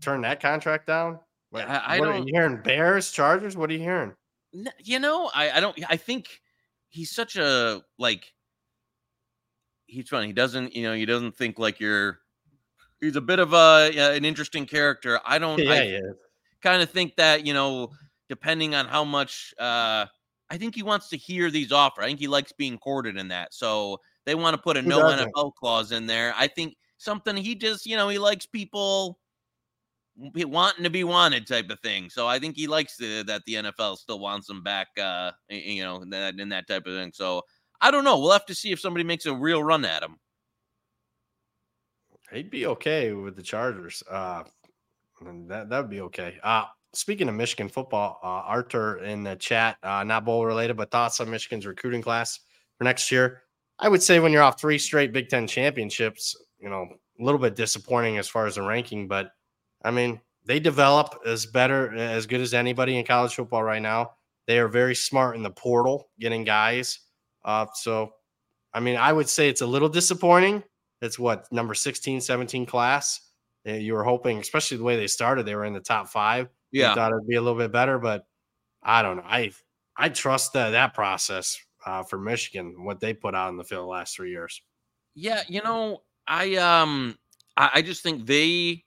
[0.01, 1.19] turned that contract down.
[1.49, 2.61] What, I, I what are you hearing?
[2.61, 3.55] Bears, Chargers?
[3.55, 4.13] What are you hearing?
[4.83, 6.41] You know, I, I don't, I think
[6.89, 8.33] he's such a, like,
[9.85, 10.27] he's funny.
[10.27, 12.19] He doesn't, you know, he doesn't think like you're,
[12.99, 15.19] he's a bit of a, an interesting character.
[15.25, 15.99] I don't, yeah, I yeah.
[16.61, 17.91] kind of think that, you know,
[18.27, 20.07] depending on how much, uh,
[20.49, 22.03] I think he wants to hear these offers.
[22.03, 23.53] I think he likes being courted in that.
[23.53, 26.33] So they want to put a no NFL clause in there.
[26.37, 29.19] I think something he just, you know, he likes people
[30.17, 32.09] wanting to be wanted type of thing.
[32.09, 35.83] So I think he likes the, that the NFL still wants him back, uh, you
[35.83, 37.11] know, in that, in that type of thing.
[37.13, 37.43] So
[37.81, 38.17] I don't know.
[38.19, 40.17] We'll have to see if somebody makes a real run at him.
[42.31, 44.03] He'd be okay with the Chargers.
[44.09, 44.43] Uh,
[45.47, 46.37] that that would be okay.
[46.43, 50.91] Uh, speaking of Michigan football, uh, Arthur in the chat, uh, not bowl related, but
[50.91, 52.39] thoughts on Michigan's recruiting class
[52.77, 53.43] for next year.
[53.79, 56.87] I would say when you're off three straight Big Ten championships, you know,
[57.19, 59.31] a little bit disappointing as far as the ranking, but
[59.83, 64.11] I mean, they develop as better, as good as anybody in college football right now.
[64.47, 66.99] They are very smart in the portal, getting guys.
[67.43, 68.13] Uh, so,
[68.73, 70.63] I mean, I would say it's a little disappointing.
[71.01, 73.19] It's what number 16, 17 class.
[73.65, 76.47] You were hoping, especially the way they started, they were in the top five.
[76.71, 78.25] Yeah, thought it'd be a little bit better, but
[78.83, 79.23] I don't know.
[79.25, 79.51] I
[79.95, 83.83] I trust that that process uh, for Michigan, what they put out in the field
[83.83, 84.61] the last three years.
[85.15, 87.17] Yeah, you know, I um,
[87.55, 88.83] I, I just think they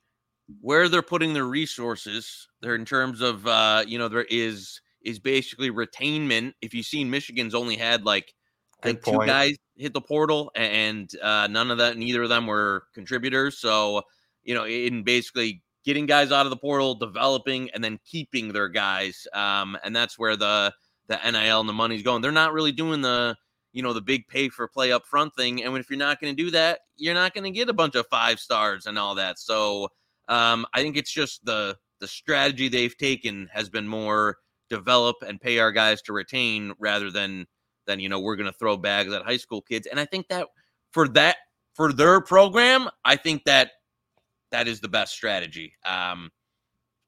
[0.61, 5.19] where they're putting their resources there in terms of uh you know there is is
[5.19, 8.35] basically retainment if you've seen michigan's only had like
[8.83, 12.47] I think two guys hit the portal and uh none of that neither of them
[12.47, 14.03] were contributors so
[14.43, 18.69] you know in basically getting guys out of the portal developing and then keeping their
[18.69, 20.73] guys um and that's where the
[21.09, 23.35] the nil and the money's going they're not really doing the
[23.73, 26.35] you know the big pay for play up front thing and if you're not going
[26.35, 29.15] to do that you're not going to get a bunch of five stars and all
[29.15, 29.89] that so
[30.31, 34.39] um, I think it's just the the strategy they've taken has been more
[34.71, 37.47] develop and pay our guys to retain rather than
[37.87, 39.87] than you know we're going to throw bags at high school kids.
[39.87, 40.47] And I think that
[40.93, 41.37] for that
[41.75, 43.73] for their program, I think that
[44.51, 45.75] that is the best strategy.
[45.85, 46.31] Um,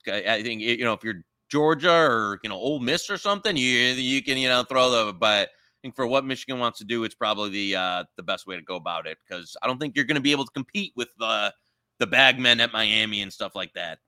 [0.06, 3.66] I think you know if you're Georgia or you know Ole Miss or something, you
[3.66, 5.48] you can you know throw the but.
[5.48, 8.54] I think for what Michigan wants to do, it's probably the uh, the best way
[8.54, 10.92] to go about it because I don't think you're going to be able to compete
[10.94, 11.52] with the
[11.98, 13.98] the bagmen at Miami and stuff like that.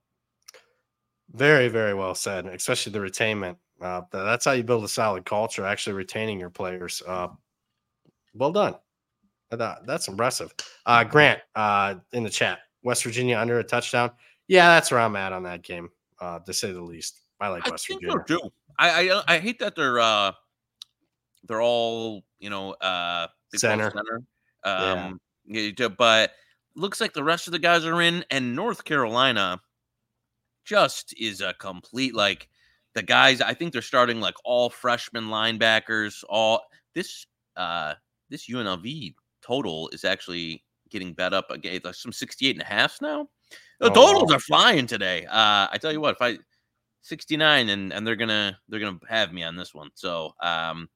[1.33, 3.57] Very, very well said, especially the retainment.
[3.81, 7.01] Uh, that's how you build a solid culture, actually retaining your players.
[7.05, 7.27] Uh,
[8.33, 8.75] well done.
[9.49, 10.53] that's impressive.
[10.85, 14.11] Uh, Grant uh, in the chat, West Virginia under a touchdown.
[14.47, 15.89] Yeah, that's where I'm at on that game,
[16.21, 17.21] uh, to say the least.
[17.41, 18.23] I like West I Virginia.
[18.25, 18.39] too.
[18.77, 20.31] I, I I hate that they're uh,
[21.43, 23.91] they're all you know uh, center.
[23.91, 24.21] center.
[24.63, 25.87] Um, yeah.
[25.89, 26.31] but
[26.75, 29.59] looks like the rest of the guys are in, and North Carolina
[30.63, 32.49] just is a complete like
[32.93, 33.41] the guys.
[33.41, 36.23] I think they're starting like all freshman linebackers.
[36.29, 36.61] All
[36.93, 37.25] this
[37.57, 37.95] uh
[38.29, 41.79] this UNLV total is actually getting bet up again.
[41.83, 43.27] Like some 68 and a half now.
[43.79, 45.25] The oh, totals are flying today.
[45.25, 46.37] Uh I tell you what, if I
[47.01, 49.89] 69 and and they're gonna they're gonna have me on this one.
[49.95, 50.89] So um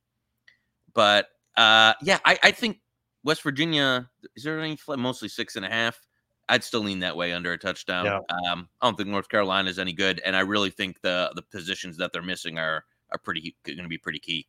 [0.94, 1.28] but
[1.58, 2.80] uh yeah, I, I think
[3.24, 6.00] West Virginia, is there any mostly six and a half?
[6.48, 8.06] I'd still lean that way under a touchdown.
[8.06, 8.52] Yeah.
[8.52, 11.44] Um, I don't think North Carolina is any good, and I really think the the
[11.44, 14.48] positions that they're missing are are pretty going to be pretty key.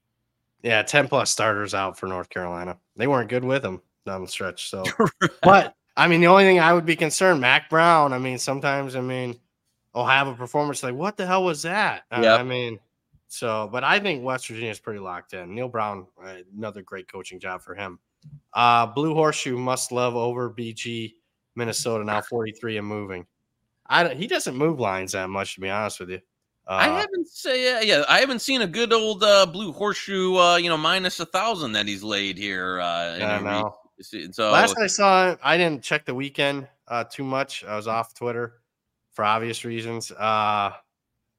[0.63, 2.79] Yeah, ten plus starters out for North Carolina.
[2.97, 4.69] They weren't good with them down the stretch.
[4.69, 4.85] So,
[5.43, 8.13] but I mean, the only thing I would be concerned, Mack Brown.
[8.13, 9.39] I mean, sometimes I mean,
[9.95, 12.05] will have a performance like, what the hell was that?
[12.13, 12.79] Yeah, I mean,
[13.29, 15.55] so, but I think West Virginia is pretty locked in.
[15.55, 17.99] Neal Brown, uh, another great coaching job for him.
[18.53, 21.15] Uh, Blue Horseshoe must love over BG
[21.55, 23.27] Minnesota now 43 and moving.
[23.87, 26.21] I don't, he doesn't move lines that much to be honest with you.
[26.67, 30.37] Uh, I haven't say yeah, yeah, I haven't seen a good old uh, blue horseshoe
[30.37, 32.81] uh, you know minus a thousand that he's laid here.
[32.81, 33.63] Uh, yeah,
[34.13, 34.31] know.
[34.33, 37.65] So last I saw, I didn't check the weekend uh, too much.
[37.65, 38.61] I was off Twitter
[39.13, 40.11] for obvious reasons.
[40.11, 40.73] Uh,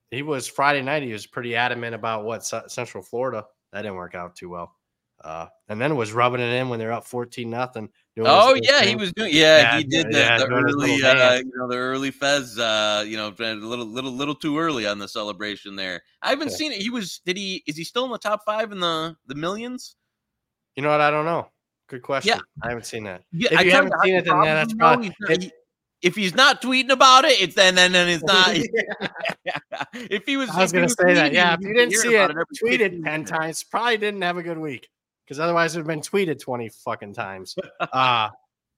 [0.09, 1.03] he was Friday night.
[1.03, 3.45] He was pretty adamant about what Central Florida.
[3.72, 4.76] That didn't work out too well.
[5.24, 7.89] Uh, and then was rubbing it in when they're up 14 nothing.
[8.20, 11.51] Oh yeah, he was doing yeah, yeah he did the, yeah, the early uh, you
[11.55, 15.07] know the early Fez uh you know a little little little too early on the
[15.07, 16.01] celebration there.
[16.24, 16.55] I haven't okay.
[16.55, 16.82] seen it.
[16.82, 19.95] He was did he is he still in the top 5 in the the millions?
[20.76, 21.01] You know what?
[21.01, 21.47] I don't know.
[21.91, 22.37] Good question.
[22.37, 22.41] Yeah.
[22.63, 23.23] I haven't seen that.
[23.33, 25.51] Yeah, if I you haven't seen it, then that's probably it,
[26.01, 28.55] if he's not tweeting about it, it's then then then it's not.
[29.93, 31.33] if he was, I was going to say that.
[31.33, 34.57] Yeah, if you didn't see it, it tweeted ten times, probably didn't have a good
[34.57, 34.87] week
[35.25, 37.55] because otherwise it would have been tweeted 20 fucking times.
[37.93, 38.29] Uh,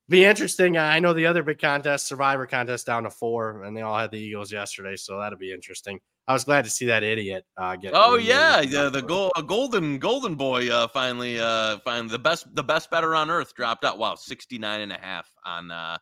[0.10, 0.78] be interesting.
[0.78, 4.12] I know the other big contest, Survivor contest, down to four, and they all had
[4.12, 6.00] the Eagles yesterday, so that'll be interesting.
[6.28, 7.92] I was glad to see that idiot uh, get.
[7.94, 12.54] Oh yeah, yeah, the goal, a golden golden boy uh, finally, uh, finally the best,
[12.56, 13.98] the best bettor on earth dropped out.
[13.98, 15.98] Wow, 69 and a half on uh,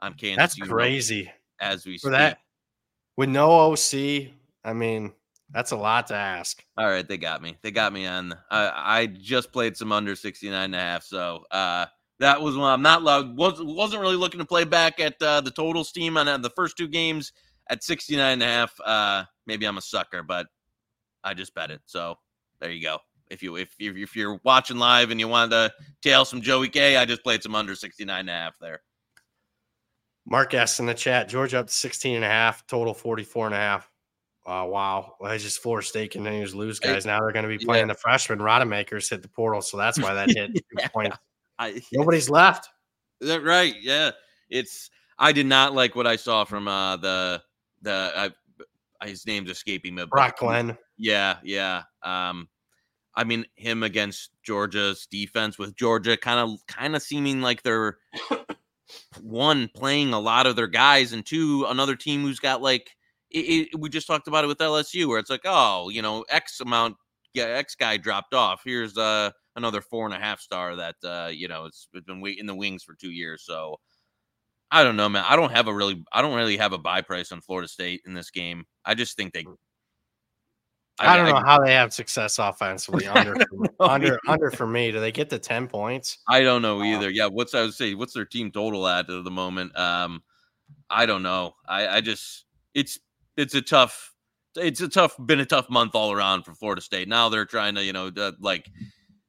[0.00, 0.36] on Kansas.
[0.36, 1.30] That's crazy.
[1.60, 2.12] As we for speak.
[2.12, 2.38] that
[3.16, 4.30] with no OC,
[4.64, 5.12] I mean
[5.50, 6.62] that's a lot to ask.
[6.76, 7.56] All right, they got me.
[7.62, 8.34] They got me on.
[8.50, 11.86] I I just played some under 69 and a half, so uh
[12.20, 13.36] that was one I'm not loud.
[13.36, 16.50] Was, wasn't really looking to play back at uh, the total steam on uh, the
[16.50, 17.32] first two games
[17.70, 18.80] at 69 and a half.
[18.84, 20.46] Uh, maybe I'm a sucker, but
[21.22, 21.80] I just bet it.
[21.86, 22.18] So
[22.60, 22.98] there you go.
[23.30, 25.72] If you if if you're watching live and you wanted to
[26.02, 28.82] tail some Joey K, I just played some under 69 and a half there.
[30.26, 33.54] Mark S in the chat, Georgia up to 16 and a half, total 44 and
[33.54, 33.90] a half.
[34.46, 35.14] Uh, wow.
[35.20, 37.06] Well, just Florida State continues to lose guys.
[37.06, 37.94] Now they're going to be playing yeah.
[37.94, 38.38] the freshman.
[38.38, 40.88] Rodemaker's hit the portal, so that's why that hit yeah.
[40.88, 41.16] points.
[41.58, 42.68] I, Nobody's left.
[43.20, 43.74] That right?
[43.80, 44.10] Yeah.
[44.50, 44.90] It's.
[45.18, 47.42] I did not like what I saw from uh, the
[47.80, 48.12] the.
[48.14, 48.30] I,
[49.04, 50.04] his name's escaping me.
[50.06, 50.76] Brock Glenn.
[50.96, 51.82] Yeah, yeah.
[52.02, 52.48] Um,
[53.14, 57.98] I mean, him against Georgia's defense with Georgia kind of kind of seeming like they're
[59.20, 62.90] one playing a lot of their guys, and two another team who's got like
[63.30, 66.24] it, it, we just talked about it with LSU, where it's like, oh, you know,
[66.28, 66.96] X amount,
[67.34, 68.62] yeah, X guy dropped off.
[68.64, 72.20] Here's uh, another four and a half star that uh, you know it's, it's been
[72.20, 73.44] waiting in the wings for two years.
[73.44, 73.78] So
[74.74, 75.24] I don't know, man.
[75.24, 78.02] I don't have a really, I don't really have a buy price on Florida State
[78.06, 78.66] in this game.
[78.84, 79.46] I just think they.
[80.98, 83.36] I, I don't know I, how they have success offensively under
[83.78, 84.90] under under for me.
[84.90, 86.18] Do they get to ten points?
[86.28, 87.08] I don't know either.
[87.08, 87.94] Yeah, what's I would say?
[87.94, 89.78] What's their team total at at the moment?
[89.78, 90.24] Um,
[90.90, 91.54] I don't know.
[91.68, 92.98] I I just it's
[93.36, 94.12] it's a tough
[94.56, 97.06] it's a tough been a tough month all around for Florida State.
[97.06, 98.68] Now they're trying to, you know, uh, like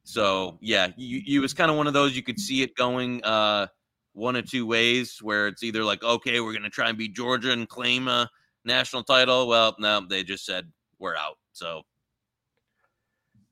[0.05, 3.23] so yeah, you, you was kind of one of those you could see it going
[3.23, 3.67] uh
[4.15, 7.13] one or two ways where it's either like okay, we're going to try and beat
[7.13, 8.29] Georgia and claim a
[8.63, 9.47] national title.
[9.47, 11.37] Well, no, they just said we're out.
[11.51, 11.83] So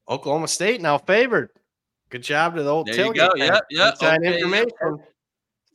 [0.10, 1.50] Oklahoma State now favored.
[2.10, 3.08] Good job to the old there tailgate.
[3.08, 3.30] You go.
[3.36, 3.92] Yeah, yeah.
[4.02, 4.36] Okay.
[4.36, 5.00] information.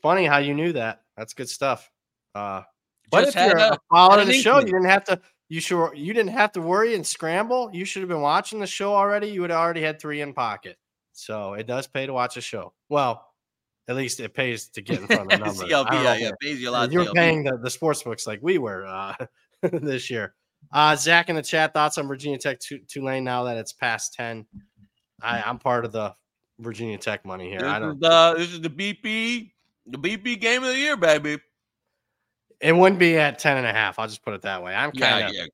[0.02, 1.02] Funny how you knew that.
[1.16, 1.90] That's good stuff.
[2.34, 2.62] Uh
[3.10, 5.20] but if you're a, of the show, you didn't have to.
[5.48, 7.70] You sure you didn't have to worry and scramble.
[7.72, 9.28] You should have been watching the show already.
[9.28, 10.76] You would have already had three in pocket.
[11.12, 12.74] So it does pay to watch a show.
[12.88, 13.27] Well,
[13.88, 15.64] at least it pays to get in front of the number.
[15.64, 16.92] CLV, yeah, yeah, pays you a lot.
[16.92, 17.14] You're CLV.
[17.14, 19.14] paying the, the sports books like we were uh,
[19.62, 20.34] this year.
[20.72, 24.14] Uh, Zach in the chat thoughts on Virginia Tech to Tulane now that it's past
[24.14, 24.46] ten.
[25.22, 26.14] I, I'm part of the
[26.58, 27.60] Virginia Tech money here.
[27.60, 27.94] This I don't.
[27.94, 29.50] Is the, this is the BP,
[29.86, 31.38] the BP game of the year, baby.
[32.60, 34.00] It wouldn't be at 10 and a half.
[34.00, 34.74] I'll just put it that way.
[34.74, 35.32] I'm kind of.
[35.32, 35.46] Yeah, yeah.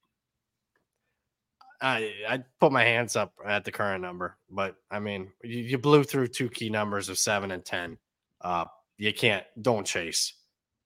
[1.80, 5.78] I I put my hands up at the current number, but I mean, you, you
[5.78, 7.98] blew through two key numbers of seven and ten.
[8.44, 8.66] Uh,
[8.98, 10.34] you can't don't chase.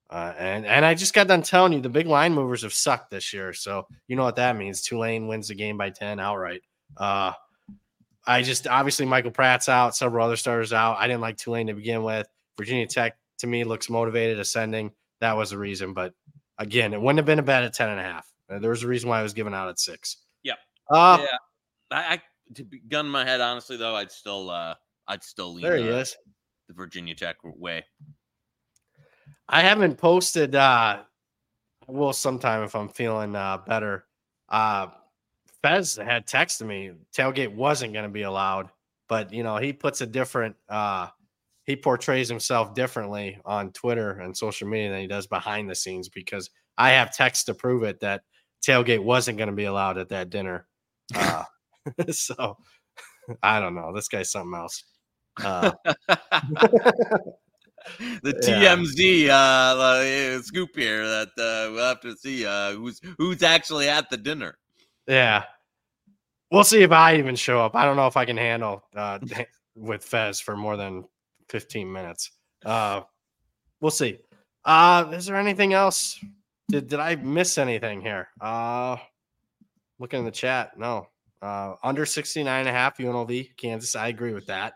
[0.08, 3.10] Uh, and and I just got done telling you the big line movers have sucked
[3.10, 4.80] this year, so you know what that means.
[4.80, 6.62] Tulane wins the game by ten outright.
[6.96, 7.32] Uh,
[8.26, 10.96] I just obviously Michael Pratt's out, several other starters out.
[10.98, 12.26] I didn't like Tulane to begin with.
[12.56, 15.92] Virginia Tech to me looks motivated, ascending that was the reason.
[15.92, 16.14] But
[16.58, 18.30] again, it wouldn't have been a bet at 10 and a half.
[18.50, 20.18] Uh, there was a reason why I was given out at six.
[20.42, 20.54] Yeah.
[20.90, 21.36] Uh, yeah.
[21.90, 22.22] I, I
[22.54, 24.74] to be gun in my head, honestly, though, I'd still, uh,
[25.06, 26.16] I'd still lean there he is.
[26.68, 27.84] The Virginia Tech way.
[29.48, 34.04] I haven't posted, uh, I will sometime if I'm feeling uh, better.
[34.48, 34.88] Uh,
[35.62, 38.68] Fez had texted me tailgate wasn't going to be allowed,
[39.08, 41.08] but you know he puts a different uh,
[41.64, 46.08] he portrays himself differently on Twitter and social media than he does behind the scenes
[46.08, 48.22] because I have text to prove it that
[48.66, 50.66] tailgate wasn't going to be allowed at that dinner.
[51.14, 51.44] Uh,
[52.10, 52.56] so
[53.42, 53.92] I don't know.
[53.94, 54.84] This guy's something else.
[55.44, 55.72] Uh,
[58.22, 63.88] the TMZ uh, scoop here that uh, we'll have to see uh, who's who's actually
[63.88, 64.58] at the dinner.
[65.06, 65.44] Yeah,
[66.50, 67.74] we'll see if I even show up.
[67.74, 69.18] I don't know if I can handle uh,
[69.74, 71.04] with Fez for more than
[71.48, 72.32] 15 minutes.
[72.64, 73.02] Uh,
[73.80, 74.18] we'll see.
[74.64, 76.18] Uh, is there anything else?
[76.68, 78.28] Did, did I miss anything here?
[78.40, 78.96] Uh,
[79.98, 80.78] looking in the chat.
[80.78, 81.08] No.
[81.40, 83.96] Uh, under 69 and a half UNLV, Kansas.
[83.96, 84.74] I agree with that.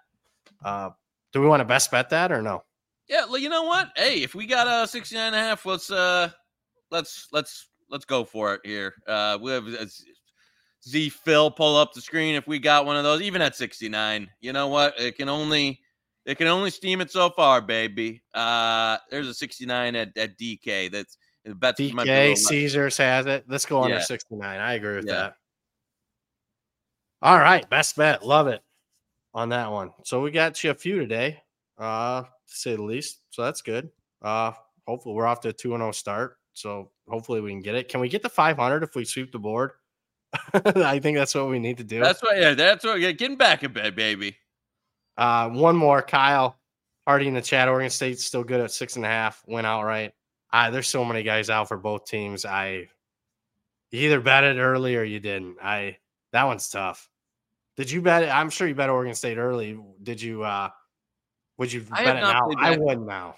[0.64, 0.90] Uh,
[1.32, 2.62] do we want to best bet that or no?
[3.08, 3.90] Yeah, well, you know what?
[3.96, 6.30] Hey, if we got a 69 and a half, let's uh
[6.90, 8.94] let's let's let's go for it here.
[9.06, 9.86] Uh we have uh,
[10.86, 14.28] Z Phil pull up the screen if we got one of those, even at 69.
[14.40, 14.98] You know what?
[14.98, 15.80] It can only
[16.24, 18.22] it can only steam it so far, baby.
[18.32, 20.90] Uh, there's a 69 at, at DK.
[20.92, 21.80] That's the bets.
[21.80, 23.44] DK Caesars has it.
[23.48, 24.02] Let's go under yeah.
[24.02, 24.60] 69.
[24.60, 25.12] I agree with yeah.
[25.12, 25.34] that.
[27.20, 28.24] All right, best bet.
[28.24, 28.62] Love it
[29.34, 29.90] on that one.
[30.04, 31.42] So we got you a few today,
[31.78, 33.20] uh, to say the least.
[33.30, 33.90] So that's good.
[34.20, 34.52] Uh,
[34.86, 36.36] hopefully we're off to a 2 0 start.
[36.52, 37.88] So hopefully we can get it.
[37.88, 39.72] Can we get the 500 if we sweep the board?
[40.54, 42.00] I think that's what we need to do.
[42.00, 44.36] That's what, yeah, that's what, yeah, getting back in bed, baby.
[45.16, 46.58] Uh, one more, Kyle
[47.06, 47.68] Hardy in the chat.
[47.68, 49.42] Oregon State's still good at six and a half.
[49.46, 50.12] Went outright.
[50.52, 52.44] Uh, there's so many guys out for both teams.
[52.44, 52.88] I
[53.90, 55.56] either bet it early or you didn't.
[55.62, 55.98] I
[56.32, 57.08] that one's tough.
[57.76, 58.28] Did you bet?
[58.28, 59.78] I'm sure you bet Oregon State early.
[60.02, 60.42] Did you?
[60.42, 60.68] uh
[61.58, 62.48] Would you bet it now?
[62.58, 63.36] I would now.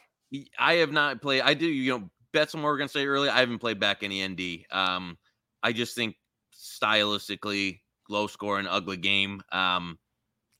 [0.58, 1.42] I have not played.
[1.42, 3.28] I do, you know, bet some Oregon State early.
[3.28, 4.66] I haven't played back any ND.
[4.70, 5.16] Um,
[5.62, 6.16] I just think
[6.52, 9.40] stylistically, low score and ugly game.
[9.52, 9.98] Um,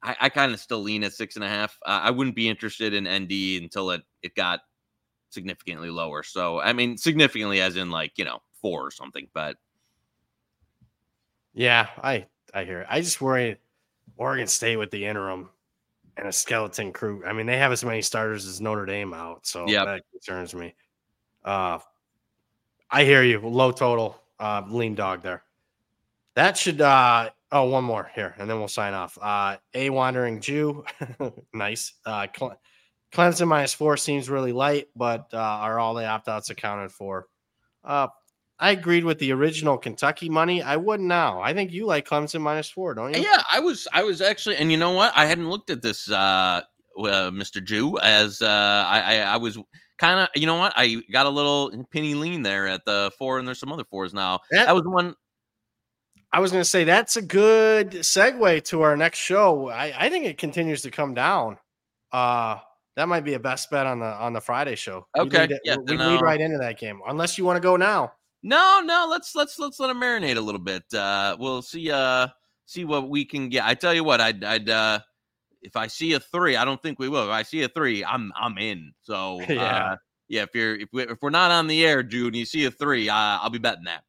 [0.02, 1.78] I, I kind of still lean at six and a half.
[1.84, 4.60] Uh, I wouldn't be interested in ND until it it got
[5.30, 6.22] significantly lower.
[6.22, 9.26] So I mean, significantly as in like you know four or something.
[9.34, 9.56] But
[11.54, 12.80] yeah, I I hear.
[12.82, 12.86] It.
[12.88, 13.56] I just worry
[14.16, 15.48] Oregon State with the interim
[16.16, 17.22] and a skeleton crew.
[17.26, 19.86] I mean, they have as many starters as Notre Dame out, so yep.
[19.86, 20.74] that concerns me.
[21.44, 21.78] Uh,
[22.90, 23.40] I hear you.
[23.40, 25.42] Low total, uh, lean dog there.
[26.34, 26.80] That should.
[26.80, 29.16] uh Oh, one more here, and then we'll sign off.
[29.22, 30.84] Uh, a wandering Jew,
[31.54, 31.92] nice.
[32.04, 32.26] Uh,
[33.12, 37.28] Clemson minus four seems really light, but uh, are all the opt outs accounted for?
[37.84, 38.08] Uh,
[38.58, 40.62] I agreed with the original Kentucky money.
[40.62, 41.40] I wouldn't now.
[41.40, 43.22] I think you like Clemson minus four, don't you?
[43.22, 43.88] Yeah, I was.
[43.92, 45.12] I was actually, and you know what?
[45.16, 46.62] I hadn't looked at this, uh,
[46.96, 47.62] uh Mr.
[47.62, 49.58] Jew, as uh, I, I, I was
[49.98, 50.28] kind of.
[50.36, 50.72] You know what?
[50.76, 54.14] I got a little penny lean there at the four, and there's some other fours
[54.14, 54.40] now.
[54.52, 55.16] That, that was one.
[56.32, 59.68] I was going to say that's a good segue to our next show.
[59.68, 61.58] I, I think it continues to come down.
[62.12, 62.58] Uh,
[62.96, 65.06] that might be a best bet on the on the Friday show.
[65.18, 68.12] Okay, we yeah, we lead right into that game, unless you want to go now.
[68.46, 70.84] No, no, let's let's let's let him marinate a little bit.
[70.92, 72.28] Uh, we'll see uh
[72.66, 73.64] see what we can get.
[73.64, 75.00] I tell you what, I'd I'd uh
[75.62, 77.24] if I see a three, I don't think we will.
[77.24, 78.92] If I see a three, I'm I'm in.
[79.00, 79.96] So yeah, uh,
[80.28, 80.42] yeah.
[80.42, 82.70] If you're if, we, if we're not on the air, Jude, and you see a
[82.70, 84.02] three, uh, I'll be betting that.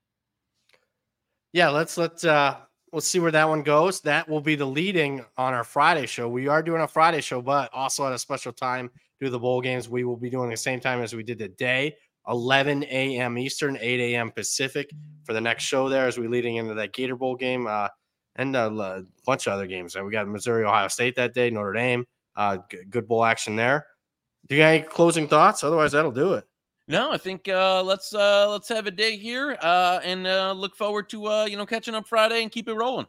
[1.54, 2.58] Yeah, let's let's uh
[2.92, 4.02] let's see where that one goes.
[4.02, 6.28] That will be the leading on our Friday show.
[6.28, 9.62] We are doing a Friday show, but also at a special time do the bowl
[9.62, 9.88] games.
[9.88, 11.96] We will be doing the same time as we did today.
[12.28, 13.38] 11 a.m.
[13.38, 14.32] Eastern, 8 a.m.
[14.32, 14.90] Pacific
[15.24, 17.88] for the next show there as we're leading into that Gator Bowl game uh,
[18.36, 19.96] and a bunch of other games.
[19.96, 22.06] We got Missouri, Ohio State that day, Notre Dame.
[22.36, 22.58] Uh,
[22.90, 23.86] good bowl action there.
[24.48, 25.64] Do you have any closing thoughts?
[25.64, 26.46] Otherwise, that'll do it.
[26.88, 30.76] No, I think uh, let's uh, let's have a day here uh, and uh, look
[30.76, 33.08] forward to uh, you know catching up Friday and keep it rolling.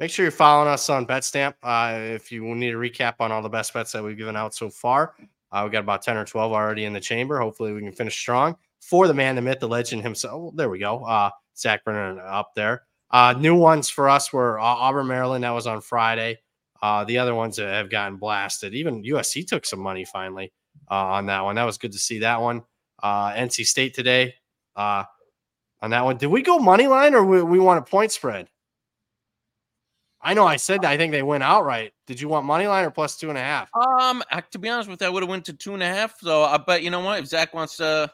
[0.00, 3.42] Make sure you're following us on BetStamp uh, if you need a recap on all
[3.42, 5.14] the best bets that we've given out so far.
[5.52, 7.38] Uh, we got about 10 or 12 already in the chamber.
[7.38, 10.54] Hopefully, we can finish strong for the man, the myth, the legend himself.
[10.56, 11.04] There we go.
[11.04, 12.82] Uh, Zach Brennan up there.
[13.10, 15.44] Uh, new ones for us were uh, Auburn, Maryland.
[15.44, 16.38] That was on Friday.
[16.82, 18.74] Uh, the other ones have gotten blasted.
[18.74, 20.52] Even USC took some money finally
[20.90, 21.56] uh, on that one.
[21.56, 22.62] That was good to see that one.
[23.02, 24.34] Uh, NC State today
[24.74, 25.04] uh,
[25.80, 26.16] on that one.
[26.16, 28.48] Did we go money line or we, we want a point spread?
[30.26, 30.90] I know I said that.
[30.90, 31.92] I think they went outright.
[32.08, 33.70] Did you want money line or plus two and a half?
[34.00, 36.18] Um, to be honest with you, I would have went to two and a half.
[36.18, 38.10] So I bet you know what, if Zach wants to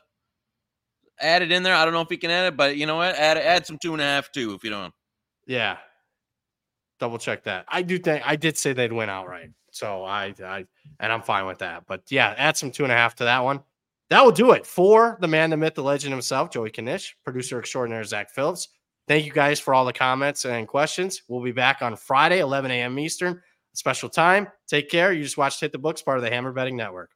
[1.18, 2.96] add it in there, I don't know if he can add it, but you know
[2.96, 4.92] what, add add some two and a half too if you don't.
[5.46, 5.78] Yeah,
[7.00, 7.64] double check that.
[7.66, 10.66] I do think I did say they'd win outright, so I I
[11.00, 11.84] and I'm fine with that.
[11.86, 13.60] But yeah, add some two and a half to that one.
[14.10, 17.58] That will do it for the man, the myth, the legend himself, Joey Knish, producer
[17.58, 18.68] extraordinaire Zach Phillips.
[19.08, 21.22] Thank you guys for all the comments and questions.
[21.28, 22.98] We'll be back on Friday, 11 a.m.
[22.98, 23.40] Eastern,
[23.74, 24.48] special time.
[24.68, 25.12] Take care.
[25.12, 27.10] You just watched Hit the Books, part of the Hammer Betting Network.